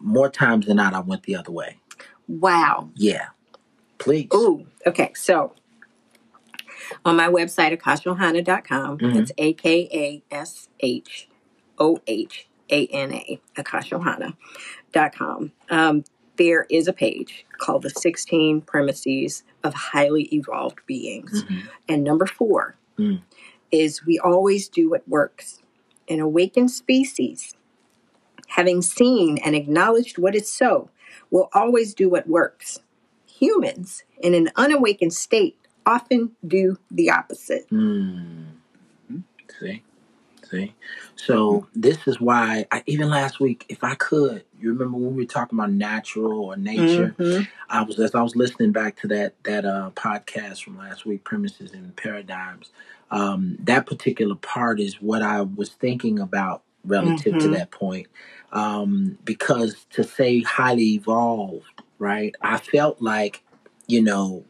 [0.00, 1.76] more times than not, I went the other way.
[2.28, 2.90] Wow.
[2.94, 3.28] Yeah,
[3.98, 4.28] please.
[4.34, 4.66] Ooh.
[4.86, 5.12] Okay.
[5.14, 5.52] So
[7.04, 9.16] on my website, akashohana.com, Mhm.
[9.16, 11.28] it's A K A S H
[11.78, 15.52] O H A N A, akashohana.com.
[15.70, 16.04] Um,
[16.36, 21.44] there is a page called the 16 Premises of Highly Evolved Beings.
[21.44, 21.62] Mhm.
[21.88, 23.22] And number four Mm.
[23.72, 25.60] is we always do what works.
[26.08, 27.54] An awakened species,
[28.48, 30.88] having seen and acknowledged what is so,
[31.30, 32.80] will always do what works.
[33.26, 37.68] Humans, in an unawakened state, often do the opposite.
[37.70, 38.46] Mm.
[39.60, 39.82] See,
[40.50, 40.74] see.
[41.14, 45.22] So this is why I, even last week, if I could, you remember when we
[45.22, 47.14] were talking about natural or nature?
[47.18, 47.48] Mhm.
[47.68, 51.24] I was as I was listening back to that that uh, podcast from last week,
[51.24, 52.70] premises and paradigms.
[53.10, 57.52] Um, that particular part is what I was thinking about relative to Mhm.
[57.52, 58.08] that point,
[58.56, 61.66] um, because to say highly evolved,
[61.98, 62.34] right?
[62.40, 63.42] I felt like,
[63.86, 64.44] you know,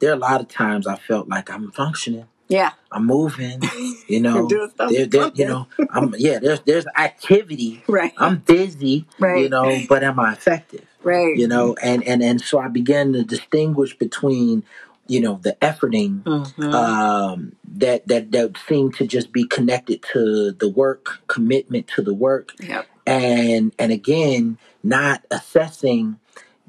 [0.00, 2.72] there are a lot of times I felt like I'm functioning, Yeah.
[2.92, 3.62] I'm moving,
[4.08, 6.38] you know, there, there, you know, I'm yeah.
[6.38, 7.82] There's there's activity.
[7.88, 8.12] Right.
[8.16, 9.42] I'm busy, Right.
[9.42, 10.84] you know, but am I effective?
[11.02, 11.36] Right.
[11.36, 14.64] you know and and and so i began to distinguish between
[15.06, 16.74] you know the efforting Mhm.
[16.74, 17.52] um
[17.84, 22.52] that that that seemed to just be connected to the work commitment to the work
[22.60, 22.84] Yep.
[23.08, 26.18] And and again not assessing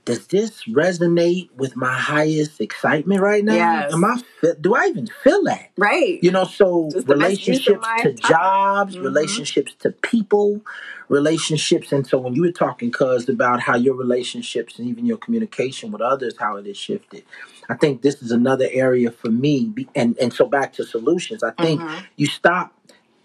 [0.06, 3.94] does this resonate with my highest excitement right now Yes.
[3.94, 4.22] am i
[4.62, 6.20] do i even feel that Right.
[6.24, 9.04] you know so Just the best use of relationships to jobs Mhm.
[9.04, 10.62] relationships to people
[11.10, 15.18] relationships and so when you were talking cuz about how your relationships and even your
[15.18, 17.24] communication with others how it has shifted
[17.70, 21.52] i think this is another area for me and and so back to solutions i
[21.64, 22.04] think Mhm.
[22.18, 22.74] you stop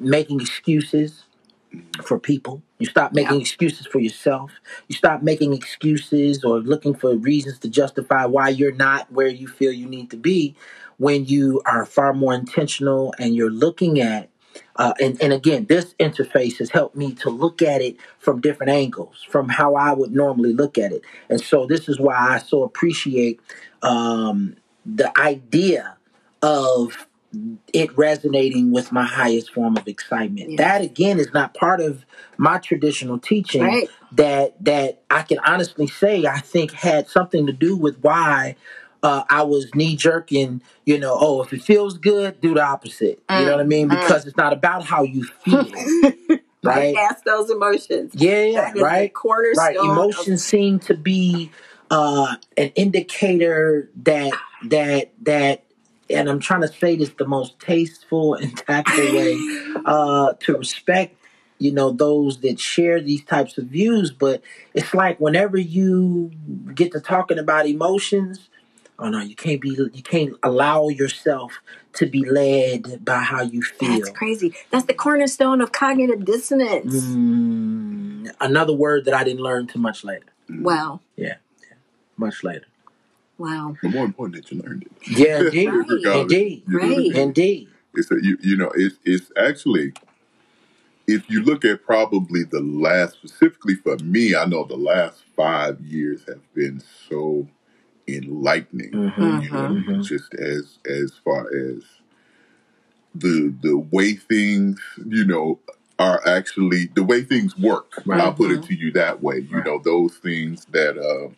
[0.01, 1.25] making excuses
[2.05, 2.63] for people.
[2.79, 3.41] You stop making Yeah.
[3.43, 4.53] excuses for yourself.
[4.89, 9.49] You stop making excuses or looking for reasons to justify why you're not where you
[9.49, 10.55] feel you need to be
[10.99, 14.31] when you are far more intentional and you're looking at
[14.77, 18.73] uh, and, and again this interface has helped me to look at it from different
[18.73, 21.03] angles from how i would normally look at it.
[21.31, 23.41] And so this is why i so appreciate
[23.83, 24.57] um,
[24.87, 25.97] the idea
[26.43, 27.09] of
[27.73, 30.57] it resonating with my highest form of excitement Yeah.
[30.59, 32.05] that again is not part of
[32.39, 33.89] my traditional teaching Right.
[34.13, 38.57] that that I can honestly say I think had something to do with why
[39.03, 40.63] uh, I was knee jerking.
[40.87, 43.23] You know, oh, if it feels good, do the opposite.
[43.29, 43.89] You know what I mean?
[43.91, 44.01] Mm, mm.
[44.01, 45.67] Because it's not about how you feel,
[46.65, 46.97] right?
[46.97, 48.13] Ask those emotions.
[48.15, 49.13] Yeah, yeah, That is the right.
[49.13, 49.67] cornerstone.
[49.67, 49.77] Right.
[49.77, 51.51] of- Emotions seem to be
[51.91, 54.33] uh, an indicator that
[54.69, 55.64] that that,
[56.11, 59.39] and I'm trying to say this the most tasteful and tactful way
[59.85, 61.17] uh, to respect.
[61.59, 64.43] You know those that share these types of views, but
[64.75, 66.33] it's like whenever you
[66.75, 68.51] get to talking about emotions,
[68.99, 71.61] oh no, you can't be, you can't allow yourself
[71.95, 73.93] to be led by how you feel.
[73.93, 74.55] That's crazy.
[74.71, 76.95] That's the cornerstone of cognitive dissonance.
[76.95, 80.27] Mm, another word that I didn't learn too much later.
[80.51, 81.01] Wow.
[81.17, 81.37] Yeah,
[82.17, 82.67] much later.
[83.39, 83.77] Wow.
[83.83, 84.93] But more important that you learned it.
[85.19, 86.21] Yeah, indeed, Right.
[86.23, 86.99] Indeed, you know what I Right.
[86.99, 87.17] mean?
[87.17, 87.69] indeed.
[87.95, 89.93] It's a, you you know it's it's actually
[91.07, 95.81] if you look at probably the last specifically for me, I know the last five
[95.81, 97.47] years have been so
[98.09, 98.93] enlightening.
[98.93, 100.05] hmm You know, Mhm.
[100.07, 101.83] just as as far as
[103.15, 105.59] the the way things you know
[105.99, 108.03] are actually the way things work.
[108.05, 108.21] Right.
[108.21, 109.39] I'll put it to you that way.
[109.41, 109.67] You Right.
[109.67, 111.33] know, those things that uh,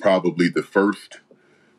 [0.00, 1.20] probably the first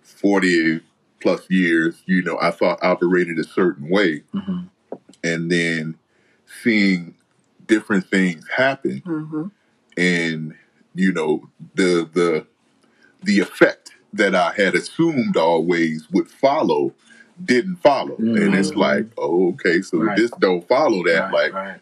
[0.02, 0.82] forty
[1.22, 4.62] plus years, you know, I thought operated a certain way hmm
[5.24, 5.98] and then
[6.64, 7.16] seeing
[7.68, 9.48] different things happen hmm
[9.98, 10.56] and
[10.96, 12.48] you know the the
[13.24, 16.94] the effect that I had assumed always would follow
[17.44, 18.78] didn't follow and it's Mhm.
[18.78, 20.18] like oh okay so Right.
[20.18, 21.80] this don't follow that Right, like right.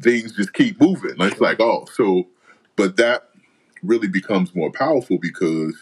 [0.00, 1.46] things just keep moving it's Sure.
[1.48, 2.26] like oh so
[2.76, 3.30] but that
[3.86, 5.76] really becomes more powerful because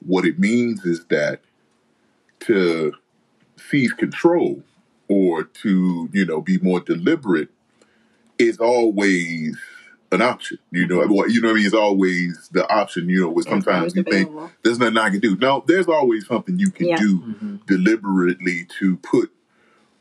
[0.00, 1.40] what it means is that
[2.40, 2.92] to
[3.56, 4.62] seize control
[5.08, 7.50] or to you know be more deliberate
[8.38, 9.56] is always
[10.12, 10.58] an option.
[10.70, 11.66] You know, what you know what I mean?
[11.66, 13.08] It's always the option.
[13.08, 14.30] You know, where sometimes you think
[14.64, 15.36] there's nothing I can do.
[15.36, 16.98] No, there's always something you can Yeah.
[16.98, 19.32] do hmm deliberately to put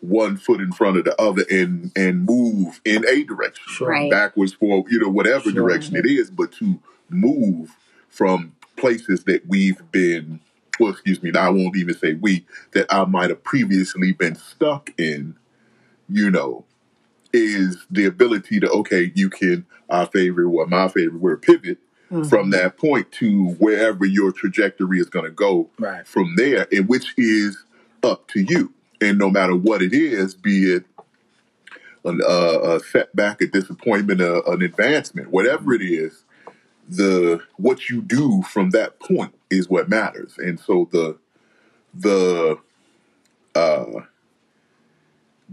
[0.01, 3.89] one foot in front of the other and and move in a direction, Sure.
[3.89, 4.11] Right.
[4.11, 5.53] backwards for you know whatever Sure.
[5.53, 7.75] direction it is, but to move
[8.09, 10.39] from places that we've been.
[10.79, 11.31] Well, excuse me.
[11.35, 15.35] I won't even say we that I might have previously been stuck in.
[16.09, 16.65] You know,
[17.33, 21.77] is the ability to okay, you can our favorite what my favorite word pivot
[22.29, 26.07] from that point to wherever your trajectory is going to go Right.
[26.07, 27.63] from there, and which is
[28.03, 28.73] up to you.
[29.01, 30.85] And no matter what it is, be it
[32.05, 36.23] an, uh, a setback, a disappointment, a, an advancement, whatever it is,
[36.87, 40.35] the what you do from that point is what matters.
[40.37, 41.17] And so the
[41.93, 42.57] the
[43.55, 44.01] uh,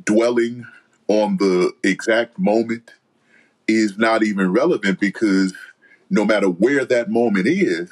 [0.05, 0.67] dwelling
[1.09, 2.93] on the exact moment
[3.69, 5.55] is not even relevant because
[6.09, 7.91] no matter where that moment is,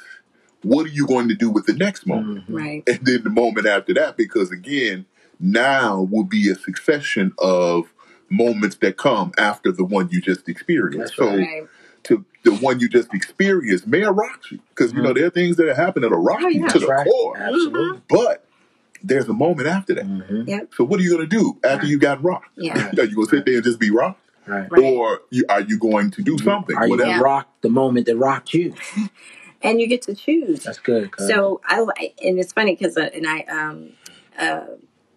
[0.63, 2.45] what are you going to do with the next moment?
[2.49, 2.55] Mhm.
[2.55, 2.83] Right.
[2.87, 5.05] And then the moment after that, because again,
[5.39, 7.93] now will be a succession of
[8.29, 10.97] moments that come after the one you just experienced.
[10.97, 11.67] That's So Right.
[12.09, 14.59] To the one you just experienced may have rocked you.
[14.69, 16.67] Because you know, there are things that happen that'll rock Oh, you yeah.
[16.67, 17.07] to the right.
[17.07, 17.37] core.
[17.37, 18.01] Absolutely.
[18.09, 18.45] But
[19.01, 20.05] there's a moment after that.
[20.05, 20.47] Mhm.
[20.47, 20.73] Yep.
[20.75, 22.49] So what are you gonna do after you got rocked?
[22.57, 22.91] Yeah.
[22.97, 24.19] Are you gonna sit there and just be rocked?
[24.45, 24.69] Right.
[24.71, 24.83] Right.
[24.83, 26.75] Or you, are you going to do something?
[26.75, 28.73] Are you gonna rock the moment that rocked you?
[29.61, 30.63] And you get to choose.
[30.63, 31.11] That's good.
[31.11, 31.27] cuz.
[31.27, 31.81] So I
[32.23, 33.89] and it's funny because uh, and I um
[34.39, 34.61] uh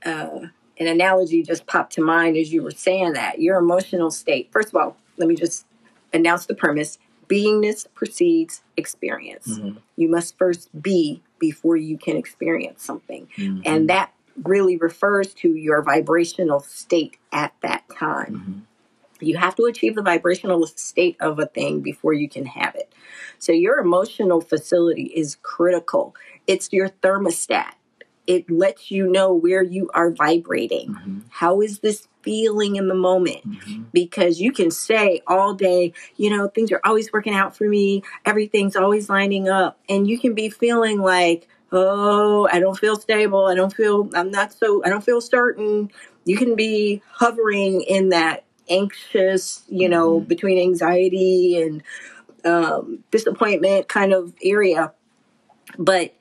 [0.04, 0.40] uh
[0.78, 4.48] an analogy just popped to mind as you were saying that your emotional state.
[4.50, 5.64] First of all, let me just
[6.12, 6.98] announce the premise:
[7.28, 9.58] beingness precedes experience.
[9.58, 9.78] Mhm.
[9.96, 13.62] You must first be before you can experience something, Mhm.
[13.64, 14.12] and that
[14.44, 18.66] really refers to your vibrational state at that time.
[19.20, 19.26] Mhm.
[19.26, 22.92] You have to achieve the vibrational state of a thing before you can have it.
[23.38, 26.14] So your emotional facility is critical.
[26.46, 27.74] It's your thermostat.
[28.26, 30.88] It lets you know where you are vibrating.
[30.94, 31.22] Mhm.
[31.28, 33.40] How is this feeling in the moment?
[33.44, 33.84] Mhm.
[33.92, 38.02] Because you can say all day, you know, things are always working out for me,
[38.24, 43.46] everything's always lining up, and you can be feeling like, oh, I don't feel stable,
[43.46, 45.90] I don't feel, I'm not so, I don't feel certain.
[46.24, 50.28] You can be hovering in that anxious, you know, Mhm.
[50.28, 51.82] between anxiety and
[52.44, 54.92] um, disappointment kind of area.
[55.78, 56.14] But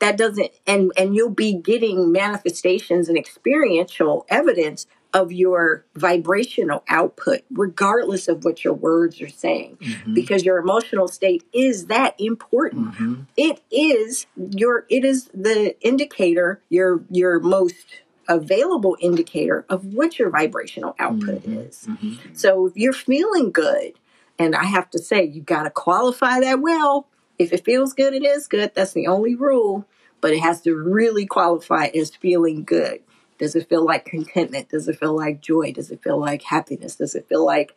[0.00, 7.40] that doesn't and and you'll be getting manifestations and experiential evidence of your vibrational output
[7.50, 10.14] regardless of what your words are saying Mhm.
[10.14, 13.26] because your emotional state is that important Mhm.
[13.36, 17.86] it is your it is the indicator your your most
[18.28, 21.66] available indicator of what your vibrational output Mhm.
[21.68, 22.18] is Mhm.
[22.36, 23.92] so if you're feeling good,
[24.38, 27.06] and I have to say, you got to qualify that well.
[27.40, 28.72] If it feels good, it is good.
[28.74, 29.86] That's the only rule.
[30.20, 33.00] But it has to really qualify as feeling good.
[33.38, 34.68] Does it feel like contentment?
[34.68, 35.72] Does it feel like joy?
[35.72, 36.96] Does it feel like happiness?
[36.96, 37.74] Does it feel like,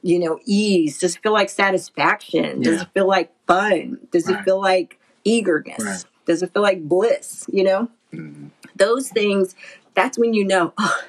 [0.00, 0.98] you know, ease?
[0.98, 2.62] Does it feel like satisfaction?
[2.62, 3.98] Does it feel like fun?
[4.10, 4.40] Does Right.
[4.40, 5.84] it feel like eagerness?
[5.84, 6.04] Right.
[6.24, 7.44] Does it feel like bliss?
[7.52, 7.88] You know?
[8.14, 8.50] Mhm.
[8.76, 9.54] those things,
[9.94, 11.02] that's when you know, oh,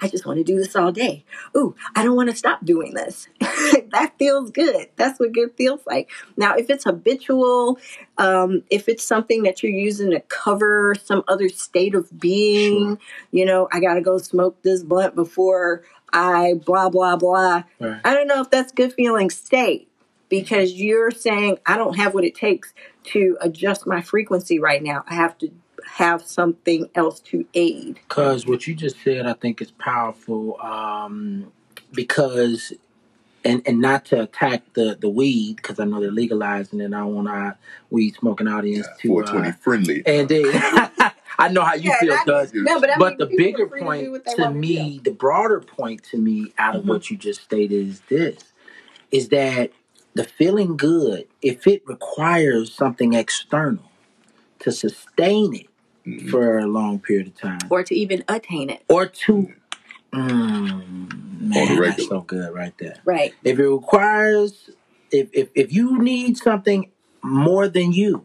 [0.00, 1.24] I just want to do this all day.
[1.56, 3.28] Ooh, I don't want to stop doing this.
[3.40, 4.88] that feels good.
[4.96, 6.10] That's what good feels like.
[6.36, 7.78] Now, if it's habitual,
[8.16, 12.98] um, if it's something that you're using to cover some other state of being,
[13.30, 17.64] you know, I got to go smoke this blunt before I blah, blah, blah.
[17.78, 18.00] Right.
[18.04, 19.88] I don't know if that's good feeling state
[20.28, 22.72] because you're saying, I don't have what it takes
[23.04, 25.04] to adjust my frequency right now.
[25.06, 25.50] I have to
[25.88, 28.00] have something else to aid.
[28.08, 30.60] Because what you just said, I think is powerful.
[30.62, 31.52] Um,
[31.92, 32.72] because,
[33.44, 37.04] and and not to attack the the weed, because I know they're legalizing and I
[37.04, 37.58] want our
[37.90, 39.08] weed smoking audience to.
[39.08, 40.02] 420 Uh, friendly.
[40.06, 40.44] and then
[41.38, 42.54] I know how you feel, cuz.
[42.54, 44.60] no, but, But the bigger are to point to wanna do.
[44.60, 46.88] me, the broader point to me out of Mhm.
[46.88, 48.38] what you just stated is this:
[49.12, 49.72] is that
[50.14, 53.84] the feeling good, if it requires something external
[54.60, 55.67] to sustain it
[56.08, 56.30] Mhm.
[56.30, 58.82] for a long period of time, or to even attain it.
[58.88, 59.52] or to
[60.12, 62.96] mm, man, that's so good right there.
[63.04, 63.34] Right.
[63.44, 64.70] If it requires,
[65.10, 66.90] if if if you need something
[67.22, 68.24] more than you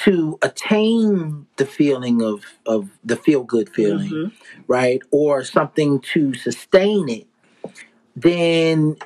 [0.00, 4.32] to attain the feeling of of the feel good feeling, Mhm.
[4.66, 7.26] right, or something to sustain it,
[8.16, 8.96] then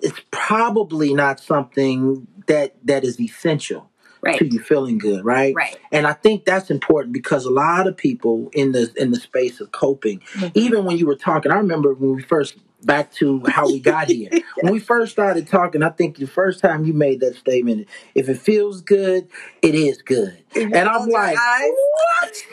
[0.00, 3.89] it's probably not something that that is essential
[4.22, 4.38] Right.
[4.38, 5.54] to you feeling good, right?
[5.54, 5.76] Right.
[5.92, 9.60] And I think that's important because a lot of people in the in the space
[9.60, 10.52] of coping, Mhm.
[10.54, 14.08] even when you were talking, I remember when we first back to how we got
[14.08, 14.30] here.
[14.62, 18.28] When we first started talking, I think the first time you made that statement, if
[18.28, 19.28] it feels good,
[19.62, 20.36] it is good.
[20.54, 21.36] And I'm like,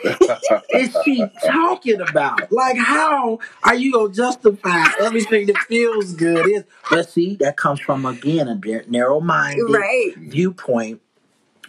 [0.02, 2.50] what is she talking about?
[2.50, 6.46] Like, how are you gonna justify everything that feels good?
[6.48, 8.58] Is but see, that comes from again a
[8.88, 10.14] narrow-minded right.
[10.16, 11.00] viewpoint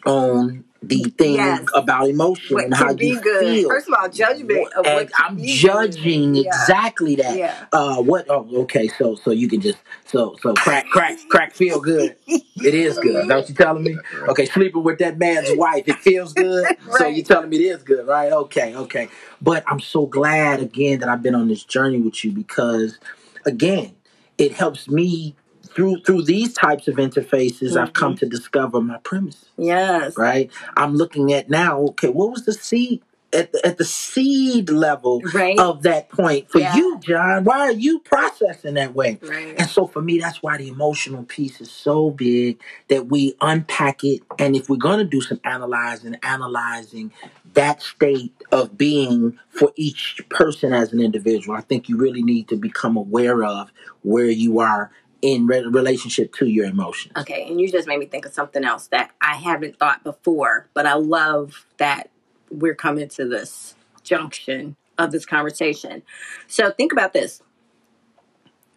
[0.05, 1.65] on the thing Yes.
[1.75, 3.45] about emotion What and how be you good.
[3.57, 3.69] feel.
[3.69, 5.55] First of all, judgment of what I'm be good.
[5.59, 6.41] judging Yeah.
[6.51, 7.37] exactly that.
[7.37, 7.65] Yeah.
[7.73, 8.25] Uh, what?
[8.29, 8.87] Oh, okay.
[8.87, 12.15] So, so you can just so so crack crack crack feel good.
[12.61, 13.15] It is good.
[13.21, 13.97] Is that what you telling me?
[14.27, 16.67] Okay, sleeping with that man's wife, it feels good.
[16.91, 17.15] So Right.
[17.15, 18.31] you telling me it is good, right?
[18.33, 19.07] Okay, okay.
[19.41, 22.99] But I'm so glad again that I've been on this journey with you because,
[23.45, 23.95] again,
[24.37, 25.35] it helps me
[25.79, 27.77] through through these types of interfaces.
[27.77, 28.25] I've come Mm-hmm.
[28.25, 30.17] to discover my premise Yes.
[30.17, 30.51] right?
[30.75, 33.01] I'm looking at now, okay, what was the seed
[33.31, 35.57] at the, at the seed level Right.
[35.59, 36.75] of that point for Yeah.
[36.75, 37.45] you, John?
[37.45, 39.19] Why are you processing that way?
[39.21, 39.55] Right.
[39.57, 42.59] And so for me, that's why the emotional piece is so big
[42.89, 44.21] that we unpack it.
[44.39, 47.11] And if we're going to do some analyzing, analyzing
[47.53, 52.49] that state of being for each person as an individual, I think you really need
[52.49, 53.71] to become aware of
[54.03, 54.91] where you are
[55.21, 57.13] in re- relationship to your emotions.
[57.17, 60.67] Okay, and you just made me think of something else that I haven't thought before,
[60.73, 62.09] but I love that
[62.49, 66.03] we're coming to this junction of this conversation.
[66.47, 67.41] So think about this.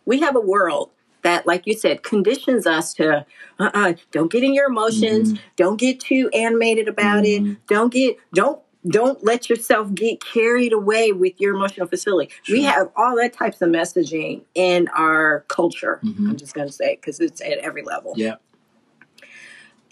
[0.04, 0.90] We have a world
[1.22, 3.24] that, like you said, conditions us to
[3.58, 7.52] uh-uh, don't get in your emotions, don't get too animated about Mhm.
[7.52, 12.32] it, don't get don't don't let yourself get carried away with your emotional facility.
[12.50, 16.00] We have all that types of messaging in our culture.
[16.02, 16.30] Mhm.
[16.30, 18.14] I'm just going to say because it's at every level.
[18.16, 18.36] Yeah.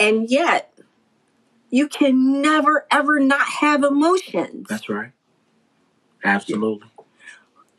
[0.01, 0.73] And yet,
[1.71, 4.67] you can never ever not have emotions.
[4.69, 5.13] That's right.
[6.25, 6.89] Absolutely.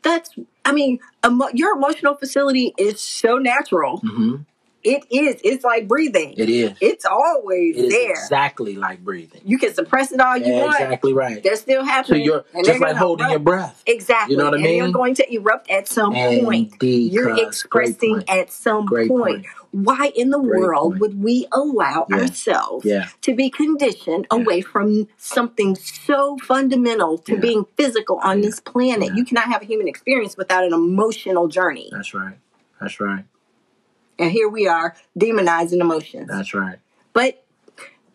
[0.02, 0.34] That's,
[0.64, 3.98] I mean, emo- your emotional facility is so natural.
[3.98, 4.36] hmm
[4.84, 5.40] It is.
[5.44, 6.34] It's like breathing.
[6.36, 6.72] It is.
[6.80, 8.10] It's always It is there.
[8.10, 9.40] exactly like breathing.
[9.44, 10.74] You can suppress it all you Yeah, want.
[10.80, 11.42] exactly right.
[11.42, 12.22] They're still So happening.
[12.24, 13.82] you're and just like holding your breath.
[13.86, 14.32] Exactly.
[14.34, 16.72] You know what I And they're going to erupt at some point.
[16.72, 18.30] Indeed, You're expressing point.
[18.30, 19.08] at some point.
[19.08, 19.46] point.
[19.70, 21.00] Why in the Great world point.
[21.00, 22.16] would we allow Yeah.
[22.16, 23.06] ourselves Yeah.
[23.22, 29.14] to be conditioned away from something so fundamental to being physical on this planet?
[29.14, 31.88] You cannot have a human experience without an emotional journey.
[31.92, 32.34] That's right.
[32.80, 33.24] That's right.
[34.22, 36.28] And here we are demonizing emotions.
[36.28, 36.78] That's right.
[37.12, 37.44] But,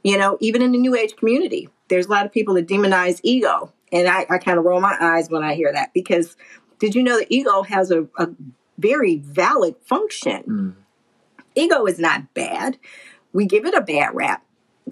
[0.04, 3.20] you know, even in the New Age community, there's a lot of people that demonize
[3.24, 3.74] ego.
[3.92, 6.36] And I, I kind of roll my eyes when I hear that because
[6.80, 8.30] did you know that ego has a, a
[8.78, 10.44] very valid function?
[10.44, 10.74] Mm.
[11.56, 12.78] Ego is not bad.
[13.34, 14.46] We give it a bad rap,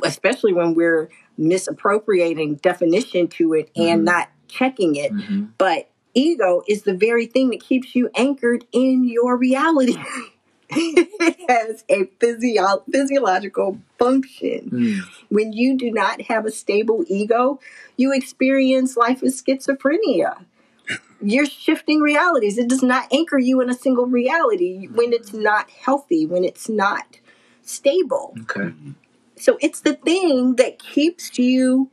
[0.03, 4.05] especially when we're misappropriating definition to it and Mhm.
[4.05, 5.11] not checking it.
[5.11, 9.97] hmm But ego is the very thing that keeps you anchored in your reality.
[10.69, 14.69] it has a physio- physiological function.
[14.71, 14.99] Mm.
[15.29, 17.59] When you do not have a stable ego,
[17.97, 20.45] you experience life as schizophrenia.
[21.21, 22.57] You're shifting realities.
[22.57, 26.69] It does not anchor you in a single reality when it's not healthy, when it's
[26.69, 27.19] not
[27.63, 28.35] stable.
[28.41, 28.73] Okay.
[29.37, 31.89] So it's the thing that keeps you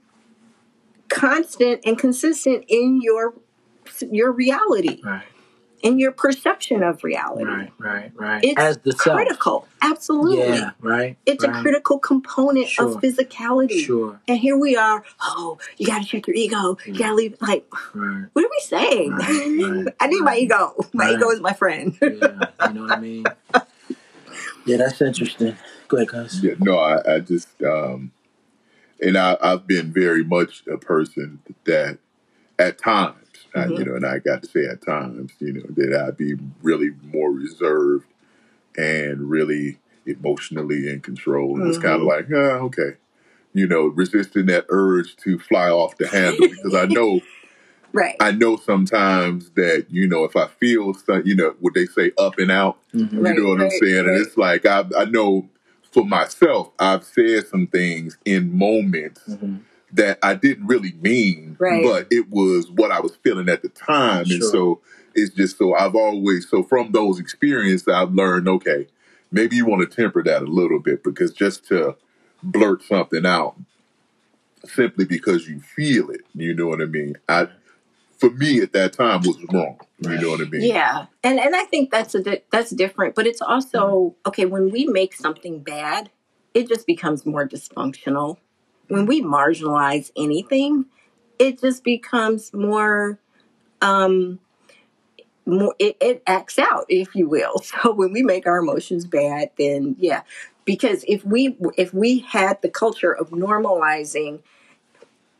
[1.09, 3.35] constant and consistent in your
[4.11, 5.23] your reality, Right.
[5.83, 7.45] In your perception of reality.
[7.45, 7.73] Right.
[7.79, 8.13] Right.
[8.15, 8.45] Right.
[8.45, 9.17] It's As the self.
[9.17, 9.69] critical.
[9.83, 10.39] Absolutely.
[10.39, 10.71] Yeah.
[10.81, 11.17] Right.
[11.27, 11.57] It's right.
[11.57, 12.89] a critical component Sure.
[12.89, 13.81] of physicality.
[13.85, 14.21] Sure.
[14.29, 15.05] And here we are.
[15.21, 16.79] Oh, you got to check your ego.
[16.87, 17.37] You got to leave.
[17.41, 18.27] Like, Right.
[18.33, 19.11] what are we saying?
[19.11, 19.27] Right,
[19.87, 20.75] right, I need my ego.
[20.93, 21.15] My Right.
[21.17, 21.97] ego is my friend.
[22.01, 22.09] Yeah.
[22.69, 23.25] You know what I mean?
[24.65, 25.57] Yeah, that's interesting.
[25.89, 26.43] Go ahead, guys.
[26.43, 28.13] Yeah, no, I, I just, um,
[29.01, 31.99] and I, I've been very much a person that
[32.61, 33.22] at times,
[33.55, 33.87] I, you Mhm.
[33.87, 37.31] know, and I got to say at times, you know, that I'd be really more
[37.31, 38.07] reserved
[38.77, 41.57] and really emotionally in control.
[41.59, 42.09] And it's kind of Mhm.
[42.09, 42.97] like, ah, okay,
[43.55, 47.21] you know, resisting that urge to fly off the handle because I know
[47.93, 48.17] right.
[48.21, 52.13] I know sometimes that you know if I feel some, you know what they say
[52.19, 52.79] up and out.
[52.95, 53.23] Mhm.
[53.23, 54.09] Right, you know what I'm right, saying?
[54.09, 55.49] And it's like I I know
[55.93, 59.61] for myself, I've said some things in moments Mhm.
[59.93, 61.83] That I didn't really mean, Right.
[61.85, 64.81] but it was what I was feeling at the time, and so
[65.15, 68.87] it's just so I've always so from those experiences I've learned okay,
[69.31, 71.97] maybe you want to temper that a little bit because just to
[72.43, 73.55] blurt something out
[74.65, 77.17] simply because you feel it, you know what I mean?
[77.29, 77.49] I
[78.19, 79.79] for me at that time was wrong.
[80.01, 80.63] You know what I mean?
[80.63, 84.29] Yeah, and and I think that's a di- that's different, but it's also mm-hmm.
[84.29, 86.11] okay when we make something bad.
[86.55, 88.37] it just becomes more dysfunctional.
[88.89, 90.87] When we marginalize anything,
[91.39, 93.19] it just becomes more
[93.81, 94.39] um
[95.47, 97.59] more it, it acts out if you will.
[97.63, 100.23] So when we make our emotions bad then yeah.
[100.65, 104.41] Because if we if we had the culture of normalizing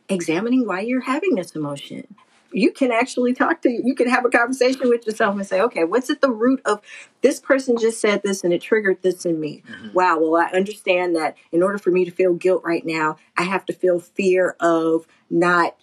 [0.09, 2.15] examining why you're having this emotion
[2.53, 5.83] you can actually talk to you can have a conversation with yourself and say okay
[5.83, 6.79] what's at the root of
[7.21, 9.63] this person just said this and it triggered this in me.
[9.69, 9.93] Mhm.
[9.93, 13.43] wow well i understand that in order for me to feel guilt right now i
[13.43, 15.75] have to feel fear of not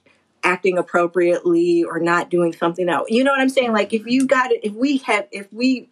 [0.43, 3.07] acting appropriately or not doing something else.
[3.11, 3.73] You know what i'm saying?
[3.73, 5.91] Like if you got it if we have if we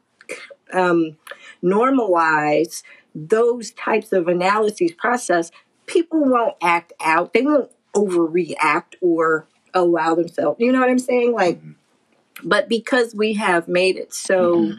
[0.72, 1.16] um
[1.62, 2.82] normalize
[3.14, 5.50] those types of analyses process
[5.86, 7.32] people won't act out.
[7.32, 11.60] They won't overreact or allow themselves you know what i'm saying like
[12.44, 14.78] but because we have made it so Mhm.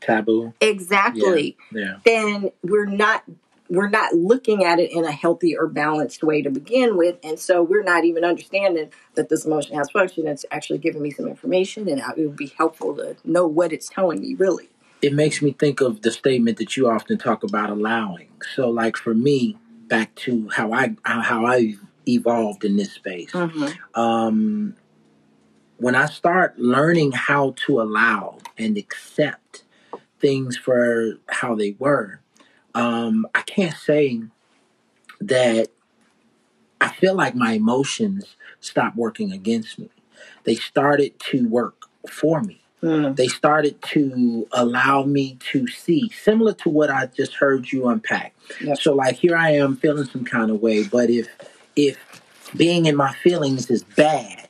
[0.00, 0.52] taboo.
[0.60, 1.96] exactly Yeah.
[2.04, 3.24] then we're not
[3.70, 7.38] we're not looking at it in a healthy or balanced way to begin with and
[7.38, 11.26] so we're not even understanding that this emotion has function it's actually giving me some
[11.26, 14.68] information and it would be helpful to know what it's telling me really
[15.02, 18.28] It makes me think of the statement that you often talk about allowing.
[18.54, 19.56] So, like for me,
[19.88, 21.74] back to how I how I
[22.06, 23.32] evolved in this space.
[23.32, 24.00] mm-hmm.
[24.00, 24.76] um,
[25.78, 29.64] when I start learning how to allow and accept
[30.20, 32.20] things for how they were,
[32.74, 34.22] um, I can't say
[35.20, 35.68] that
[36.80, 39.90] I feel like my emotions stopped working against me.
[40.44, 42.60] They started to work for me.
[42.82, 47.88] mm They started to allow me to see, similar to what I just heard you
[47.88, 48.34] unpack.
[48.60, 48.78] Yep.
[48.78, 51.28] So, like, here I am feeling some kind of way, but if
[51.76, 51.98] if
[52.56, 54.48] being in my feelings is bad,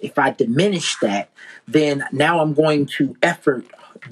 [0.00, 1.30] if I diminish that,
[1.66, 3.64] then now I'm going to effort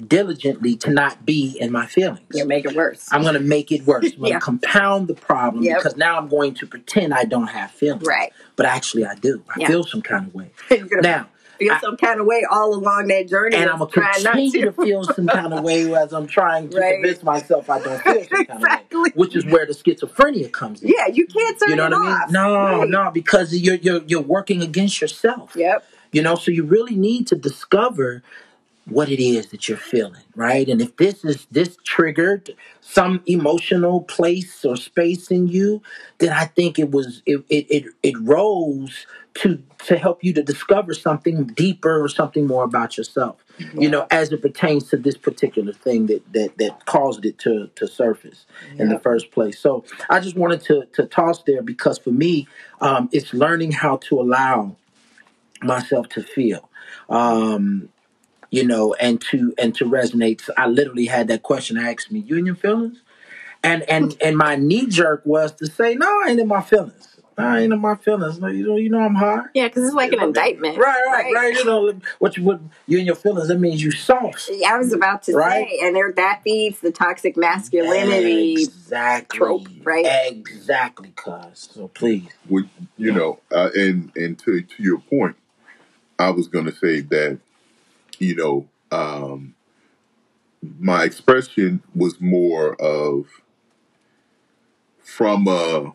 [0.07, 2.21] diligently to not be in my feelings.
[2.33, 4.11] you make it worse I'm going to make it worse.
[4.13, 4.39] I'm going to Yeah.
[4.39, 5.77] compound the problem Yep.
[5.77, 8.03] because now I'm going to pretend I don't have feelings.
[8.07, 9.43] right But actually, I do.
[9.49, 9.67] I Yeah.
[9.67, 10.51] feel some kind of way.
[11.01, 11.27] Now,
[11.57, 14.33] feel some kind of way all along that journey and I'm going to trying not
[14.33, 16.93] continue to to feel some kind of way as I'm trying to Right.
[16.95, 18.67] convince myself I don't feel some kind of way.
[18.69, 20.89] exactly Which is where the schizophrenia comes in.
[20.89, 22.09] yeah you can't turn You know what I mean?
[22.09, 22.89] off No, Right.
[22.89, 25.53] no, because you're you're you're working against yourself.
[25.55, 28.23] yep You know, so you really need to discover
[28.89, 30.67] what it is that you're feeling, right?
[30.69, 35.81] And if this is this triggered some emotional place or space in you,
[36.19, 40.43] then I think it was it it it, it rose to to help you to
[40.43, 43.43] discover something deeper or something more about yourself.
[43.73, 47.69] You know, as it pertains to this particular thing that that that caused it to
[47.75, 48.45] to surface
[48.77, 49.59] in the first place.
[49.59, 52.47] So I just wanted to to toss there because for me,
[52.81, 54.75] um, it's learning how to allow
[55.63, 56.69] myself to feel
[57.09, 57.89] um
[58.55, 60.41] you know and to and to resonate.
[60.41, 62.97] So i literally had that question asked me you in your feelings?
[63.63, 67.01] And and and my knee jerk was to say no i ain't in my feelings.
[67.37, 68.39] I ain't in my feelings.
[68.39, 71.33] No, you know you know i'm hard yeah because it's like an indictment right right
[71.33, 71.53] right?
[71.53, 74.77] you know what you what you in your feelings that means you soft Yeah, I
[74.77, 75.67] was about to Right?
[75.69, 80.05] say, and there that feeds the toxic masculinity exactly trope, right?
[80.29, 81.69] exactly cuz.
[81.73, 82.29] So please.
[82.49, 83.39] Would you know?
[83.51, 85.35] Uh, and and to to your point,
[86.19, 87.39] I was going to say that
[88.21, 89.55] you know um,
[90.79, 93.27] my expression was more of
[95.03, 95.93] from a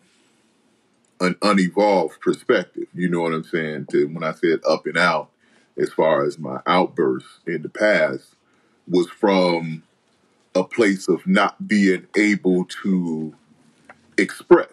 [1.21, 2.87] an unevolved perspective.
[2.95, 3.87] You know what I'm saying?
[3.93, 5.31] To when I said up and out,
[5.77, 8.35] as far as my outbursts in the past,
[8.89, 9.83] was from
[10.55, 13.35] a place of not being able to
[14.19, 14.73] express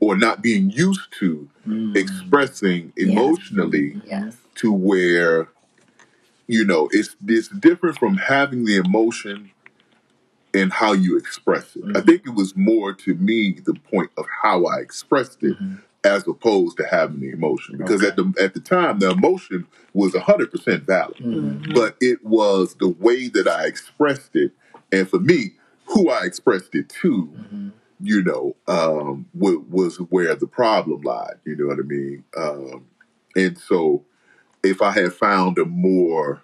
[0.00, 1.96] or not being used to Mm.
[1.96, 3.08] expressing Yes.
[3.08, 4.36] emotionally Yes.
[4.56, 5.48] to where
[6.46, 9.50] you know it's it's different from having the emotion
[10.54, 11.84] and how you express it.
[11.94, 12.06] I Mhm.
[12.06, 15.80] think it was more to me the point of how I expressed it Mhm.
[16.04, 18.08] as opposed to having the emotion because Okay.
[18.08, 21.60] at the at the time the emotion was 100% valid Mhm.
[21.66, 21.74] Mhm.
[21.74, 24.52] but it was the way that I expressed it
[24.92, 25.54] and for me
[25.86, 27.72] who I expressed it to Mhm.
[27.98, 31.36] you know, um, wa- was where the problem lied.
[31.46, 32.24] You know what I mean?
[32.36, 32.84] Um,
[33.34, 34.04] and so,
[34.66, 36.42] if I had found a more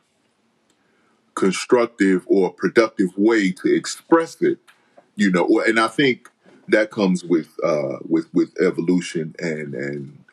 [1.34, 4.58] constructive or productive way to express it,
[5.16, 6.28] you know, or- and I think
[6.68, 10.24] that comes with uh, with with evolution and and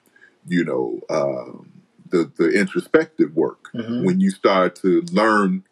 [0.48, 1.70] you know um,
[2.10, 4.04] the the introspective work Mhm.
[4.04, 5.64] when you start to learn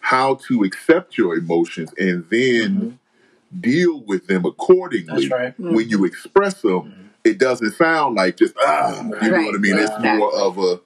[0.00, 2.98] how to accept your emotions and then Mhm.
[3.60, 5.54] deal with them accordingly That's right.
[5.58, 6.92] when you express them, Mhm.
[7.24, 9.02] it doesn't sound like just ah.
[9.22, 9.78] You know what I mean?
[9.78, 10.80] It's more of a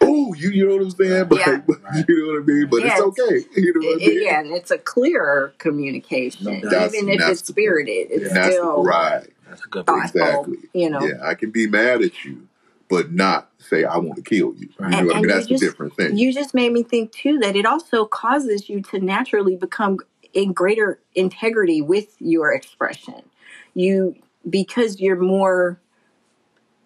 [0.00, 1.24] oh, you, you know what I'm saying?
[1.28, 1.60] But, Yeah.
[1.66, 2.04] but Right.
[2.08, 2.66] you know what I mean?
[2.70, 3.46] But Yeah, it's okay.
[3.60, 4.22] You know It- what I it- mean?
[4.24, 6.70] yeah, and it's a clearer communication, No doubt.
[6.70, 8.08] That's- even if that's it's spirited.
[8.10, 9.26] It's And that's still right.
[9.48, 10.02] That's a good point.
[10.10, 10.20] thoughtful.
[10.54, 10.68] Exactly.
[10.80, 12.46] You know, Yeah, I can be mad at you,
[12.88, 14.68] but not say I want to kill you.
[14.78, 14.90] Right.
[14.90, 15.28] You know And- what I mean?
[15.28, 16.16] That's just- a different thing.
[16.16, 19.98] you just made me think too that it also causes you to naturally become
[20.32, 23.22] in greater integrity with your expression.
[23.74, 24.14] You
[24.48, 25.78] because you're more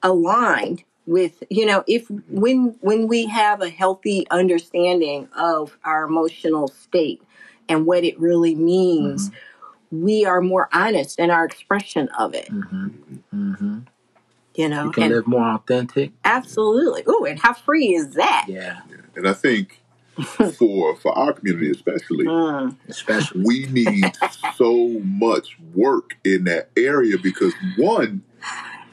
[0.02, 6.68] aligned with you know if when when we have a healthy understanding of our emotional
[6.68, 7.22] state
[7.68, 9.30] and what it really means
[9.90, 12.48] we are more honest in our expression of it.
[12.48, 12.88] Hmm
[13.30, 13.78] hmm
[14.56, 16.12] you know You can and live more authentic.
[16.24, 17.04] absolutely.
[17.06, 18.46] Oh and how free is that?
[18.48, 18.80] Yeah,
[19.14, 19.80] And I think
[20.58, 23.42] for for our community especially, Mm, especially.
[23.44, 24.16] we need
[24.56, 28.22] so much work in that area because one,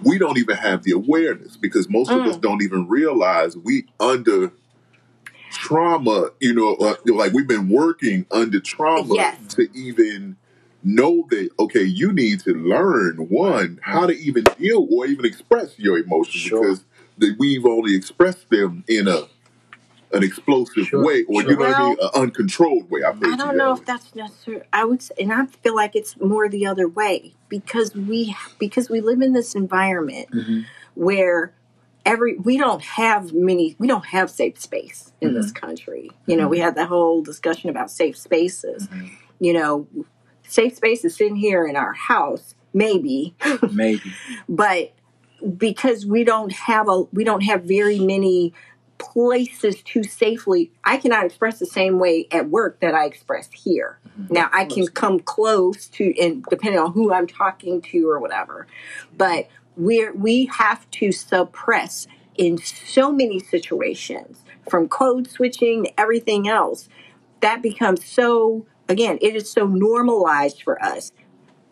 [0.05, 2.41] we don't even have the awareness because most of us Mm.
[2.41, 4.51] don't even realize we under
[5.51, 6.29] trauma.
[6.39, 9.37] You know, uh, like we've been working under trauma Yes.
[9.55, 10.37] to even
[10.83, 15.79] know that okay, you need to learn one how to even deal or even express
[15.79, 16.61] your emotions Sure.
[16.61, 16.85] because
[17.17, 19.23] that we've only expressed them in a
[20.13, 21.51] an explosive Sure, way or sure.
[21.51, 23.01] you know what I mean, an uncontrolled way.
[23.03, 24.61] I, I don't know if that's necessary.
[24.71, 28.89] I would, say, and I feel like it's more the other way because we because
[28.89, 30.61] we live in this environment hmm
[30.95, 31.51] where
[32.05, 36.11] every we don't have many we don't have safe space in this country.
[36.27, 38.87] You know, we had that whole discussion about safe spaces.
[38.87, 39.09] Mhm.
[39.39, 39.87] You know,
[40.47, 43.35] safe spaces sitting here in our house, maybe,
[43.71, 44.13] Maybe.
[44.49, 44.93] but
[45.57, 48.53] because we don't have a we don't have very many
[49.11, 53.99] places to safely i cannot express the same way at work that i express here.
[54.19, 54.33] Mm-hmm.
[54.33, 58.67] Now i can come close to and depending on who i'm talking to or whatever
[59.17, 66.47] but we're we have to suppress in so many situations from code switching to everything
[66.47, 66.89] else
[67.41, 71.11] that becomes so again it is so normalized for us.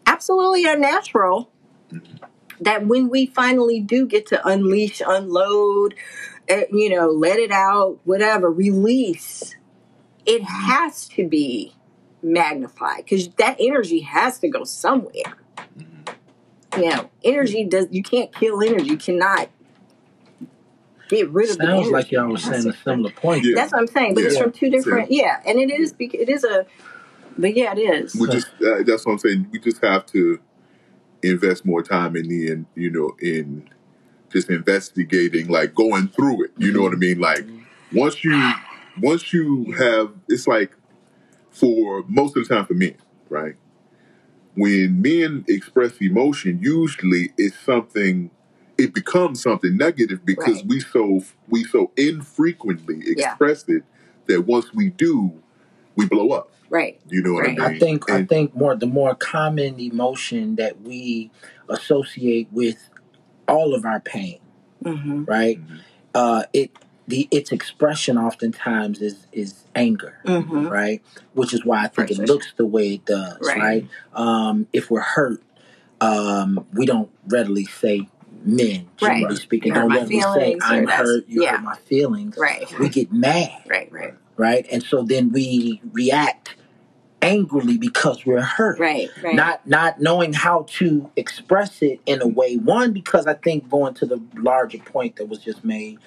[0.05, 1.51] Absolutely unnatural
[1.91, 2.17] mm-hmm.
[2.59, 5.95] that when we finally do get to unleash, unload,
[6.51, 9.55] Uh, you know, let it out, whatever, release,
[10.25, 10.71] it mm-hmm.
[10.71, 11.73] has to be
[12.21, 15.37] magnified because that energy has to go somewhere.
[15.77, 16.81] Mm-hmm.
[16.81, 17.69] You know, energy mm-hmm.
[17.69, 19.49] does, you can't kill energy, you cannot
[21.09, 21.91] get rid of the Sounds energy.
[21.91, 23.45] like y'all were saying a similar point.
[23.45, 23.55] Yeah.
[23.55, 26.29] That's what I'm saying, but it's from two different, yeah, and it is, bec- it
[26.29, 26.65] is a,
[27.37, 28.15] but yeah, it is.
[28.15, 29.47] we just uh, that's what I'm saying.
[29.51, 30.39] We just have to
[31.23, 33.69] invest more time in the in you know in
[34.31, 36.51] just investigating, like going through it.
[36.57, 37.19] You know what I mean?
[37.19, 37.45] Like
[37.93, 38.53] once you
[38.99, 40.75] once you have, it's like
[41.51, 42.95] for most of the time for men,
[43.29, 43.55] right?
[44.55, 48.31] When men express emotion, usually it's something.
[48.77, 50.65] It becomes something negative because Right.
[50.67, 53.29] we so we so infrequently Yeah.
[53.31, 53.83] express it
[54.27, 55.33] that once we do,
[55.95, 56.51] we blow up.
[56.69, 56.99] Right.
[57.09, 57.59] You know what Right.
[57.59, 57.75] I mean?
[57.75, 61.29] I think I think more the more common emotion that we
[61.69, 62.89] associate with
[63.47, 64.39] all of our pain,
[64.83, 65.59] hmm right?
[65.59, 65.79] Mhm.
[66.13, 66.71] Uh, it
[67.07, 71.01] the its expression oftentimes is is anger, hmm right?
[71.33, 73.57] Which is why I think it looks the way it does, Right.
[73.59, 73.87] right?
[74.13, 75.41] Um, if we're hurt,
[75.99, 78.07] um, we don't readily say
[78.43, 79.37] men, generally Right.
[79.37, 81.51] speaking, You don't readily say I'm hurt, you yeah.
[81.51, 82.37] hurt my feelings.
[82.37, 82.65] Right.
[82.79, 83.91] We get mad, Right.
[83.91, 84.13] Right.
[84.37, 84.65] right?
[84.71, 86.55] And so then we react
[87.21, 88.79] angrily because we're hurt.
[88.79, 89.09] Right.
[89.23, 89.35] Right.
[89.35, 92.55] Not not knowing how to express it in a way.
[92.57, 95.99] One, because I think going to the larger point that was just made,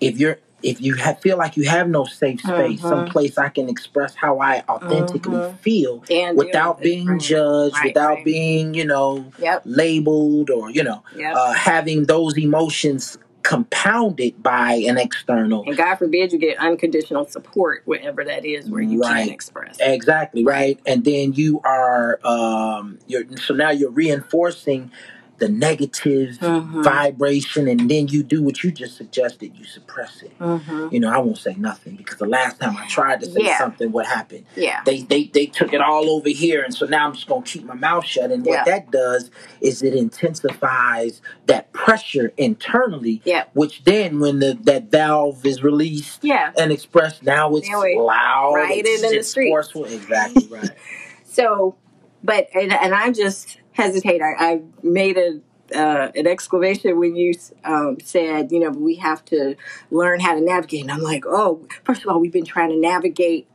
[0.00, 2.88] if you're if you have, feel like you have no safe space, Mhm.
[2.88, 5.58] some place I can express how I authentically Mhm.
[5.58, 6.82] feel and without deal with it.
[6.82, 7.20] being Right.
[7.20, 8.24] judged, Right, without right.
[8.24, 9.62] being, you know, Yep.
[9.66, 11.34] labeled or, you know, Yep.
[11.36, 15.62] uh, having those emotions compounded by an external.
[15.68, 19.18] and God forbid you get unconditional support, whatever that is, where you Right.
[19.18, 19.76] can't express.
[19.78, 20.80] Exactly, right?
[20.84, 24.90] And then you are um you're so now you're reinforcing
[25.38, 26.82] the negative Mhm.
[26.82, 30.32] vibration and then you do what you just suggested, you suppress it.
[30.38, 33.40] hmm You know, I won't say nothing because the last time I tried to say
[33.42, 33.58] Yeah.
[33.58, 34.44] something, what happened?
[34.56, 34.80] Yeah.
[34.86, 37.64] They, they they took it all over here, and so now I'm just gonna keep
[37.64, 38.30] my mouth shut.
[38.30, 38.64] And what Yeah.
[38.64, 39.30] that does
[39.60, 43.44] is it intensifies that pressure internally, Yeah.
[43.54, 46.52] which then when the that valve is released Yeah.
[46.58, 49.48] and expressed, now it's we- loud, right it's, in the street.
[49.50, 49.84] forceful.
[49.84, 50.70] Exactly right.
[51.24, 51.76] So,
[52.24, 54.22] but and, and I just hesitate.
[54.22, 55.40] I, I made a
[55.74, 59.56] uh, an exclamation when you um, said, you know, we have to
[59.90, 60.82] learn how to navigate.
[60.82, 63.48] And I'm like, oh, first of all, we've been trying to navigate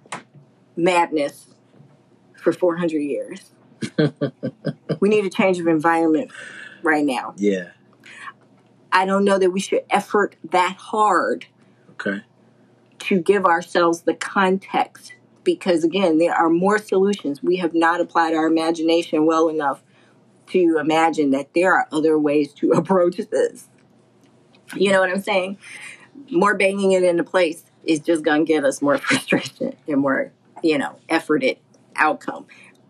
[0.76, 1.48] madness
[2.36, 3.52] for 400 years.
[5.00, 6.32] we need a change of environment
[6.84, 7.34] right now.
[7.38, 7.70] yeah,
[8.92, 11.46] I don't know that we should effort that hard
[11.92, 12.24] Okay.
[13.00, 15.14] to give ourselves the context
[15.46, 19.82] because again there are more solutions we have not applied our imagination well enough
[20.52, 23.68] to imagine that there are other ways to approach this
[24.76, 25.58] you know what i'm saying
[26.32, 30.32] more banging it into place is just going to get us more frustration and more
[30.64, 31.58] you know efforted
[31.95, 32.45] outcome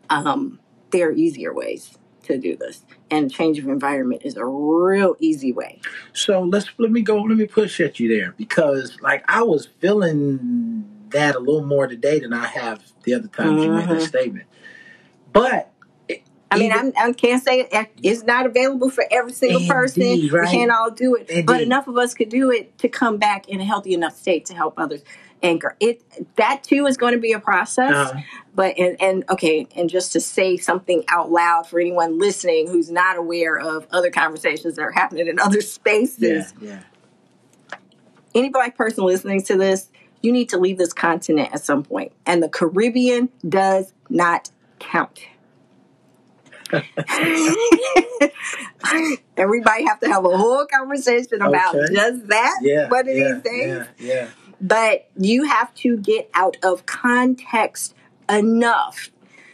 [0.09, 0.59] um,
[0.91, 5.51] there are easier ways to do this and change of environment is a real easy
[5.51, 5.79] way
[6.13, 7.17] So let's let me go.
[7.21, 11.87] Let me push at you there because, like, I was feeling that a little more
[11.87, 14.07] today than I have the other times you made that Mhm.
[14.07, 14.45] statement.
[15.33, 15.70] But
[16.51, 20.03] I mean, even- I'm, I can't say it, it's not available for every single person.
[20.29, 20.45] Right.
[20.45, 23.47] We can't all do it, but enough of us could do it to come back
[23.47, 25.01] in a healthy enough state to help others
[25.43, 25.75] anchor.
[25.79, 26.03] It
[26.35, 27.93] that too is going to be a process.
[27.93, 28.21] Uh-huh.
[28.53, 32.91] But and, and okay, and just to say something out loud for anyone listening who's
[32.91, 36.81] not aware of other conversations that are happening in other spaces, yeah,
[37.71, 37.77] yeah.
[38.35, 39.89] any black person listening to this,
[40.21, 41.85] you need to leave this continent at some.
[42.25, 45.21] And the Caribbean does not count.
[49.37, 51.93] Everybody have to have a whole conversation about Okay.
[51.93, 53.71] just that Yeah, one of yeah, these things.
[53.71, 53.85] Eh?
[53.99, 54.27] Yeah, yeah.
[54.59, 57.95] But you have to get out of context
[58.29, 59.09] enough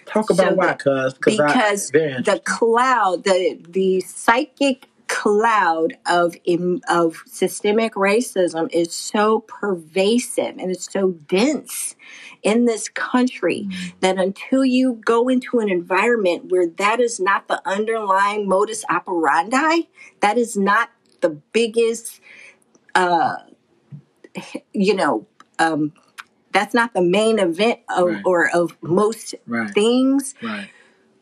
[0.06, 6.36] Talk about So why, cuz because very the cloud, the the psychic cloud of
[6.90, 11.96] of systemic racism is so pervasive and it's so dense
[12.44, 13.68] in this country
[14.02, 19.82] that until you go into an environment where that is not the underlying modus operandi,
[20.20, 20.90] that is not
[21.22, 22.20] the biggest,
[22.96, 23.36] uh,
[24.74, 25.26] you know,
[25.60, 25.94] um,
[26.52, 28.22] that's not the main event of, Right.
[28.26, 30.70] or of most Right, things right.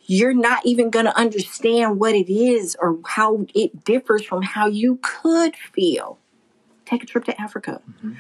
[0.08, 4.68] You're not even going to understand what it is or how it differs from how
[4.68, 6.20] you could feel.
[6.86, 7.82] Take a trip to Africa.
[8.04, 8.18] Mhm.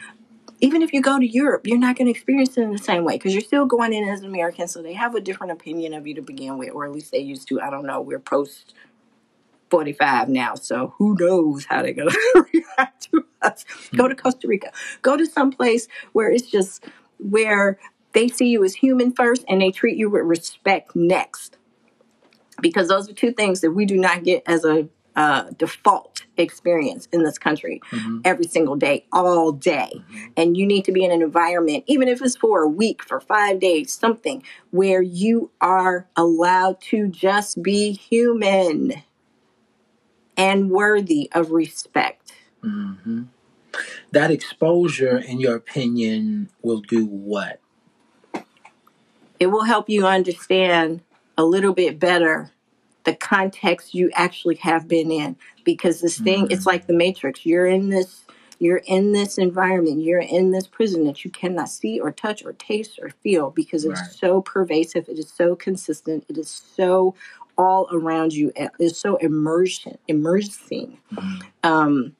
[0.61, 3.03] Even if you go to Europe, you're not going to experience it in the same
[3.03, 5.93] way because you're still going in as an American, so they have a different opinion
[5.93, 7.61] of you to begin with, or at least they used to.
[7.61, 8.01] I don't know.
[8.01, 8.73] We're post
[9.69, 13.65] 45 now, so who knows how they're going to react to us.
[13.95, 14.71] Go to Costa Rica.
[15.01, 16.85] Go to some place where it's just
[17.19, 17.79] where
[18.13, 21.57] they see you as human first and they treat you with respect next
[22.61, 27.07] because those are two things that we do not get as a uh, default experience
[27.13, 28.19] in this country Mhm.
[28.25, 30.03] every single day, all day.
[30.35, 33.21] And you need to be in an environment, even if it's for a week, for
[33.21, 39.03] five days, something where you are allowed to just be human
[40.37, 42.33] and worthy of respect.
[42.61, 43.23] hmm
[44.11, 47.59] That exposure, in your opinion, will do what?
[49.39, 51.01] It will help you understand
[51.37, 52.51] a little bit better
[53.03, 55.35] the context you actually have been in.
[55.63, 57.45] Because this thing it's like the matrix.
[57.45, 58.23] You're in this
[58.59, 60.01] you're in this environment.
[60.01, 63.83] You're in this prison that you cannot see or touch or taste or feel because
[63.85, 64.11] it's Right.
[64.11, 65.09] so pervasive.
[65.09, 66.25] It is so consistent.
[66.29, 67.15] It is so
[67.57, 68.51] all around you.
[68.55, 70.99] It is so immersion immersing.
[71.13, 71.41] Mhm.
[71.63, 72.15] um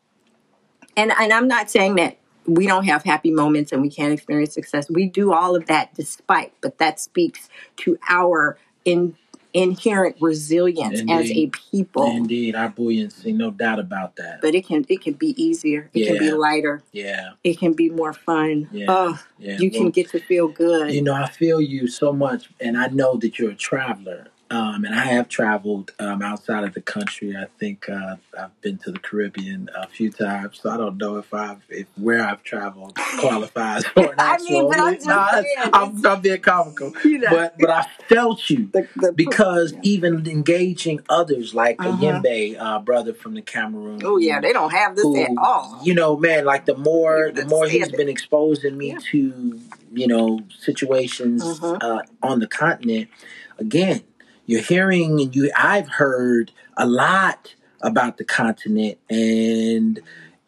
[0.98, 4.54] and and i'm not saying that we don't have happy moments and we can't experience
[4.54, 4.88] success.
[4.88, 9.16] We do all of that despite but that speaks to our in
[9.56, 12.06] inherent resilience as a people.
[12.06, 14.42] Indeed, our buoyancy, no doubt about that.
[14.42, 15.90] but it can it can be easier.
[15.94, 16.84] It can be lighter.
[16.92, 18.68] Yeah, it can be more fun.
[18.72, 18.86] Yeah.
[18.90, 19.58] oh yeah.
[19.58, 20.94] you can get to feel good.
[20.94, 24.28] You know, I feel you so much, and I know that you're a traveler.
[24.52, 27.36] Um, and I have traveled um, outside of the country.
[27.36, 31.18] I think uh, I've been to the Caribbean a few times, so I don't know
[31.18, 35.32] if I've if where I've traveled qualifies for an I mean, but I'm just Nah,
[35.32, 39.74] saying, I'm, I'm being comical, you know but but I felt you the, the, because
[39.74, 39.80] Yeah.
[39.82, 41.98] even engaging others like Uh-huh.
[42.00, 44.02] Yembe uh, brother from the Cameroon.
[44.06, 47.32] oh yeah they don't have this who, at all you know, man, like the more
[47.34, 47.98] the more he's it.
[47.98, 49.00] been exposing me Yeah.
[49.12, 49.60] to,
[49.92, 51.78] you know, situations Mhm.
[51.82, 53.10] uh, on the continent.
[53.58, 54.02] Again,
[54.46, 60.02] you're hearing and you I've heard a lot about the continent and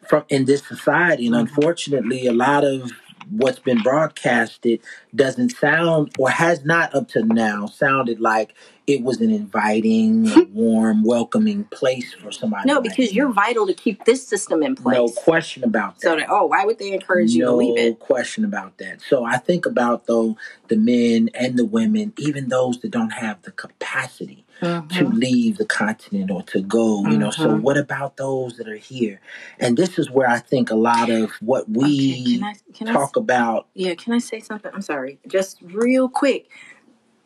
[0.08, 1.40] from in this society, and Mhm.
[1.40, 2.92] unfortunately, a lot of
[3.30, 4.80] what's been broadcasted
[5.14, 8.54] doesn't sound or has not up to now sounded like
[8.86, 12.66] it was an inviting, warm, welcoming place for somebody.
[12.66, 16.00] no because you're vital to keep this system in place No question about that.
[16.02, 19.00] so that oh why would they encourage you to leave it No question about that.
[19.02, 20.36] So I think about though
[20.68, 25.14] the men and the women, even those that don't have the capacity to Mhm.
[25.20, 27.30] leave the continent or to go, you know.
[27.30, 27.62] So Mhm.
[27.62, 29.20] what about those that are here?
[29.60, 32.88] And this is where I think a lot of what okay we can i can
[32.88, 34.70] i talk about Yeah, can I say something?
[34.74, 35.20] I'm sorry.
[35.28, 36.48] Just real quick.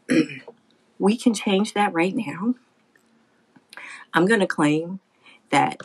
[0.98, 2.54] we can change that right now.
[4.14, 5.00] I'm going to claim
[5.50, 5.80] that,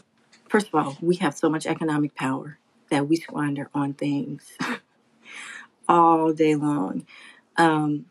[0.49, 2.59] first of all, we have so much economic power
[2.91, 4.53] that we squander on things
[5.89, 7.05] all day long.
[7.57, 8.05] Um,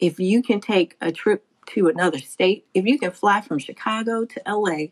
[0.00, 1.44] if you can take a trip
[1.74, 4.86] to another state, if you can fly from Chicago to LA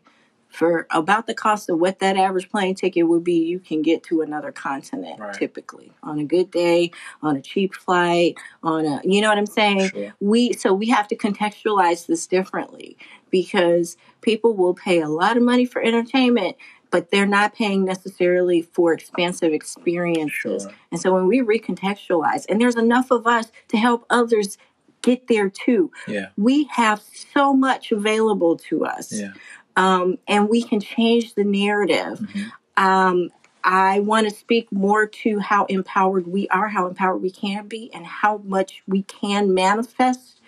[0.49, 4.03] for about the cost of what that average plane ticket would be, you can get
[4.03, 5.33] to another continent Right.
[5.33, 9.45] typically on a good day, on a cheap flight, on a you know what I'm
[9.45, 9.89] saying?
[9.89, 10.13] Sure.
[10.19, 12.97] We so we have to contextualize this differently
[13.29, 16.57] because people will pay a lot of money for entertainment,
[16.89, 20.63] but they're not paying necessarily for expansive experiences.
[20.63, 20.71] Sure.
[20.91, 24.57] And so when we recontextualize, and there's enough of us to help others
[25.01, 25.91] get there too.
[26.07, 26.27] Yeah.
[26.37, 27.01] We have
[27.33, 29.33] so much available to us Yeah.
[29.75, 32.19] um, and we can change the narrative.
[32.19, 32.51] Mhm.
[32.77, 33.29] Um,
[33.63, 37.91] I want to speak more to how empowered we are, how empowered we can be,
[37.93, 40.41] and how much we can manifest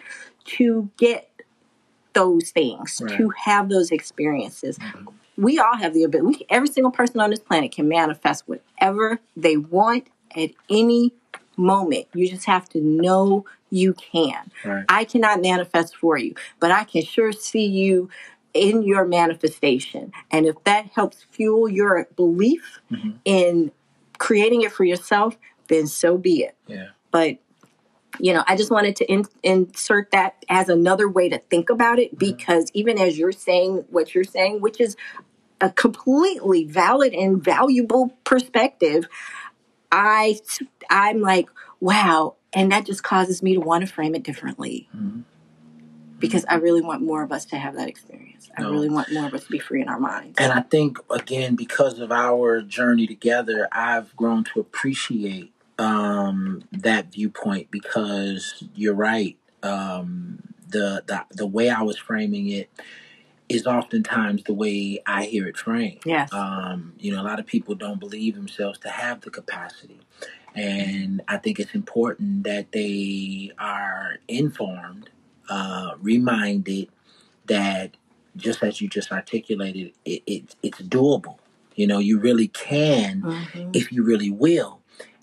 [0.45, 1.30] to get
[2.14, 3.18] those things, Right.
[3.18, 4.78] to have those experiences.
[4.80, 5.08] Mhm.
[5.38, 6.38] We all have the ability.
[6.39, 11.12] We, every single person on this planet can manifest whatever they want at any
[11.58, 12.08] moment.
[12.14, 14.51] You just have to know you can.
[14.64, 14.86] Right.
[14.89, 18.10] I cannot manifest for you, but I can sure see you
[18.54, 20.12] in your manifestation.
[20.32, 23.16] And if that helps fuel your belief Mhm.
[23.26, 23.72] in
[24.20, 25.38] creating it for yourself,
[25.70, 26.56] then so be it.
[26.68, 26.89] Yeah.
[27.12, 27.38] But
[28.20, 31.97] you know, I just wanted to in, insert that as another way to think about
[31.97, 34.95] it because even as you're saying what you're saying, which is
[35.60, 39.08] a completely valid and valuable perspective,
[39.93, 40.39] I
[40.89, 45.23] I'm like, wow, and that just causes me to want to frame it differently Mhm.
[46.19, 48.49] because I really want more of us to have that experience.
[48.57, 48.71] I No.
[48.71, 50.39] really want more of us to be free in our minds.
[50.39, 57.11] And I think again, because of our journey together, I've grown to appreciate um, that
[57.11, 59.37] viewpoint because you're right.
[59.63, 60.39] Um,
[60.69, 62.69] the, the the way I was framing it
[63.54, 65.99] is oftentimes the way I hear it framed.
[66.06, 66.32] Yes.
[66.34, 69.99] Um, you know, a lot of people don't believe themselves to have the capacity.
[70.56, 75.10] And I think it's important that they are informed,
[75.49, 76.89] uh, reminded
[77.47, 77.91] that
[78.38, 81.38] just as you just articulated, it, it, it's doable.
[81.76, 83.76] You know, you really can Mhm.
[83.76, 84.80] if you really will.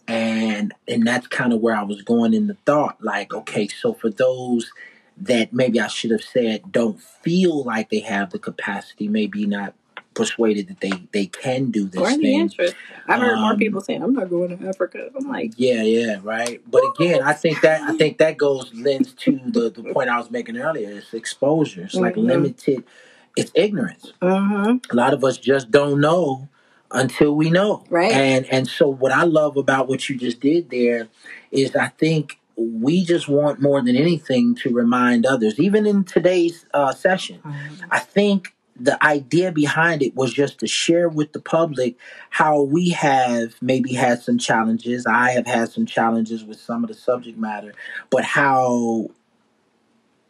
[0.09, 2.97] And and that's kind of where I was going in the thought.
[3.01, 4.73] Like, okay, so for those
[5.21, 9.75] that maybe I should have said don't feel like they have the capacity, maybe not
[10.15, 12.41] persuaded that they they can do this Or the thing.
[12.41, 12.77] interest.
[13.07, 15.11] I've heard more Um, people saying, I'm not going to Africa.
[15.17, 16.61] I'm like, Yeah, yeah, right.
[16.71, 20.19] But again, I think that I think that goes lends to the the point I
[20.19, 20.91] was making earlier.
[20.99, 21.85] It's exposure.
[21.85, 22.27] It's like Mhm.
[22.27, 22.85] limited.
[23.37, 24.13] It's ignorance.
[24.23, 24.79] mm-hmm.
[24.93, 26.49] A lot of us just don't know
[26.91, 27.85] until we know.
[27.91, 28.13] Right.
[28.13, 31.09] And and so what I love about what you just did there
[31.53, 36.67] is I think we just want more than anything to remind others, even in today's
[36.75, 37.41] uh, session.
[37.91, 41.97] I think the idea behind it was just to share with the public
[42.31, 45.07] how we have maybe had some challenges.
[45.07, 47.75] I have had some challenges with some of the subject matter,
[48.09, 49.11] but how,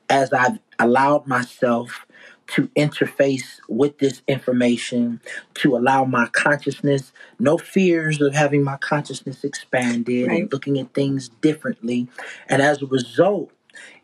[0.09, 2.07] as I've allowed myself
[2.51, 5.21] to interface with this information,
[5.55, 10.43] to allow my consciousness, no fears of having my consciousness expanded Right.
[10.43, 12.09] and looking at things differently.
[12.49, 13.51] And as a result,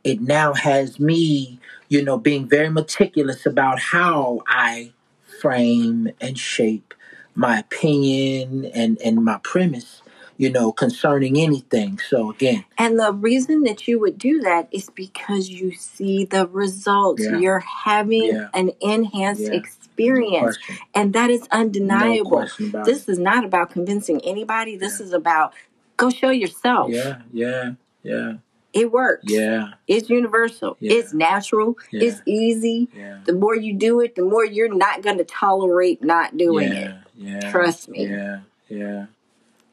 [0.05, 4.93] it now has me, you know, being very meticulous about how I
[5.41, 6.95] frame and shape
[7.35, 10.03] my opinion and, and my premise,
[10.39, 11.99] you know, concerning anything.
[12.09, 16.47] So again, And the reason that you would do that is because you see the
[16.49, 17.23] results.
[17.25, 17.39] Yeah.
[17.39, 18.49] You're having Yeah.
[18.55, 19.53] an enhanced Yeah.
[19.55, 20.57] experience.
[20.59, 22.47] question, And that is undeniable.
[22.61, 24.77] about this is not about convincing anybody.
[24.77, 25.53] This is about
[25.97, 26.91] go show yourself.
[26.91, 27.73] Yeah, yeah,
[28.03, 28.35] yeah,
[28.75, 29.25] It works.
[29.27, 30.77] yeah, It's universal.
[30.81, 30.93] Yeah.
[30.93, 31.77] It's natural.
[31.91, 32.05] Yeah.
[32.05, 32.89] It's easy.
[32.95, 33.21] yeah.
[33.25, 36.95] The more you do it, the more you're not going to tolerate not doing it.
[37.17, 37.51] Yeah.
[37.51, 38.07] Trust me.
[38.07, 39.07] Yeah, yeah.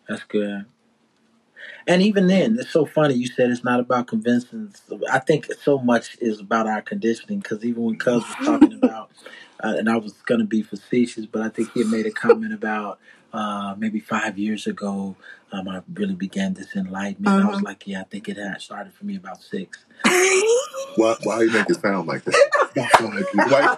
[0.08, 0.66] That's good.
[1.88, 3.16] And even then, it's so funny.
[3.16, 4.74] You said it's not about convincing.
[5.12, 7.40] I think so much is about our conditioning.
[7.40, 9.12] Because even when Cuz was talking about,
[9.64, 12.12] uh, and I was going to be facetious, but I think he had made a
[12.12, 13.00] comment about
[13.34, 15.16] uh, maybe five years ago.
[15.54, 17.46] Um, I really began this enlightenment.
[17.46, 17.64] I was Mhm.
[17.66, 19.86] like, yeah, I think it had started for me about six.
[20.96, 22.36] Why, why you make it sound like that?
[22.76, 23.76] Why,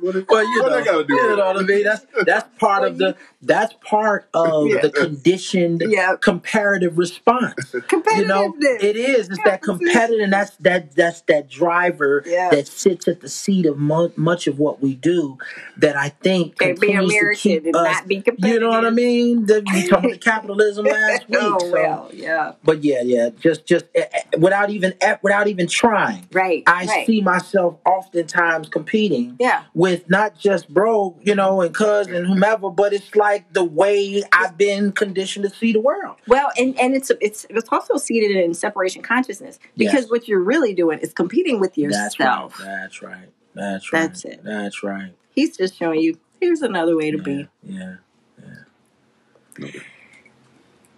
[0.00, 1.84] what, Well, you what know, I gotta do you with know what I mean.
[1.84, 4.80] That's that's part of the that's part of Yeah.
[4.82, 6.16] the conditioned yeah.
[6.20, 7.54] comparative response.
[7.72, 8.16] Competitiveness.
[8.18, 9.28] You know, it is.
[9.28, 12.50] It's that competitive, and that's that that's that driver Yeah.
[12.50, 15.38] that sits at the seat of mu- much of what we do.
[15.78, 18.52] That I think Okay, be continues to American keep and us not be competitive.
[18.54, 19.46] You know what I mean?
[19.46, 20.20] The, we talked about
[20.56, 21.38] capitalism last week.
[21.40, 22.52] oh so- well, yeah.
[22.64, 26.62] but yeah, yeah, just just eh, eh, without even eh, without even trying, Right.
[26.66, 27.06] I right.
[27.06, 29.64] see myself oftentimes competing Yeah.
[29.74, 34.22] with not just bro, you know, and cuz and whomever, but it's like the way
[34.32, 36.16] I've been conditioned to see the world.
[36.26, 40.10] Well, and, and it's it's it's also seated in separation consciousness because Yes.
[40.10, 42.26] what you're really doing is competing with That's right.
[42.26, 42.58] yourself.
[42.62, 43.28] That's right.
[43.54, 44.00] That's right.
[44.02, 44.40] That's it.
[44.44, 45.12] That's right.
[45.34, 47.22] He's just showing you here's another way to Yeah.
[47.22, 47.48] be.
[47.62, 47.94] Yeah.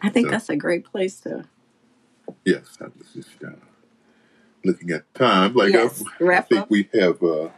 [0.03, 1.45] I think So- that's a great place to
[2.45, 3.51] Yes, I was just uh,
[4.65, 5.55] looking at time.
[5.55, 6.71] Like Yes, uh, I wrap think up.
[6.71, 7.49] we have uh,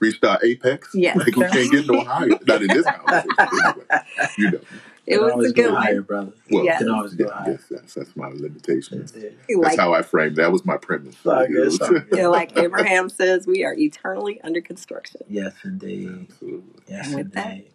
[0.00, 0.90] reached our apex.
[0.94, 1.16] Yes.
[1.16, 2.28] Like we can't get no higher.
[2.46, 3.28] Not in this conversation.
[3.38, 3.84] Anyway,
[4.38, 4.60] you know.
[5.06, 6.32] it Can was always a good go higher, brother.
[6.50, 6.78] Well, Yes.
[6.78, 7.50] Can always go yeah, higher.
[7.52, 8.98] yes, that's, that's my limitation.
[8.98, 9.38] That's it.
[9.48, 10.36] You That's like how I framed.
[10.36, 11.14] That was my premise.
[11.14, 12.06] It's all good, it's all good.
[12.12, 15.22] yeah, like Abraham says, we are eternally under construction.
[15.26, 16.28] Yes, indeed.
[16.30, 16.82] Absolutely.
[16.86, 17.70] Yes, And with that- indeed.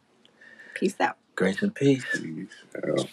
[0.76, 1.18] Peace out.
[1.36, 2.06] Grace and peace.
[2.14, 3.04] Please, uh,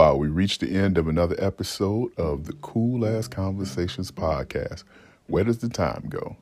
[0.00, 4.82] Wow, we reached the end of another episode of the Cool Ass Conversations podcast.
[5.26, 6.38] Where does the time go?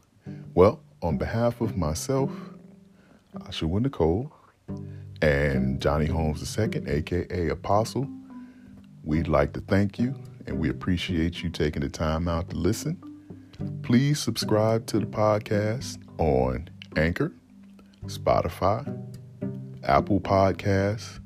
[0.55, 2.31] Well, on behalf of myself,
[3.49, 4.33] Ashua Nicole,
[5.21, 8.09] and Johnny Holmes II, aka Apostle,
[9.03, 10.15] we'd like to thank you
[10.47, 12.97] and we appreciate you taking the time out to listen.
[13.83, 17.33] Please subscribe to the podcast on Anchor,
[18.07, 18.87] Spotify,
[19.83, 21.19] Apple Podcasts,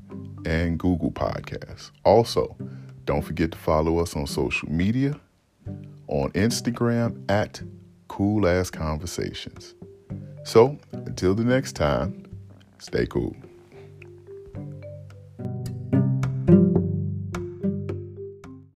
[0.47, 1.90] and Google Podcasts.
[2.05, 2.57] Also,
[3.05, 5.18] don't forget to follow us on social media
[6.09, 7.62] on Instagram at
[8.09, 9.74] Cool Ass Conversations.
[10.45, 12.26] So, until the next time,
[12.78, 13.34] stay cool.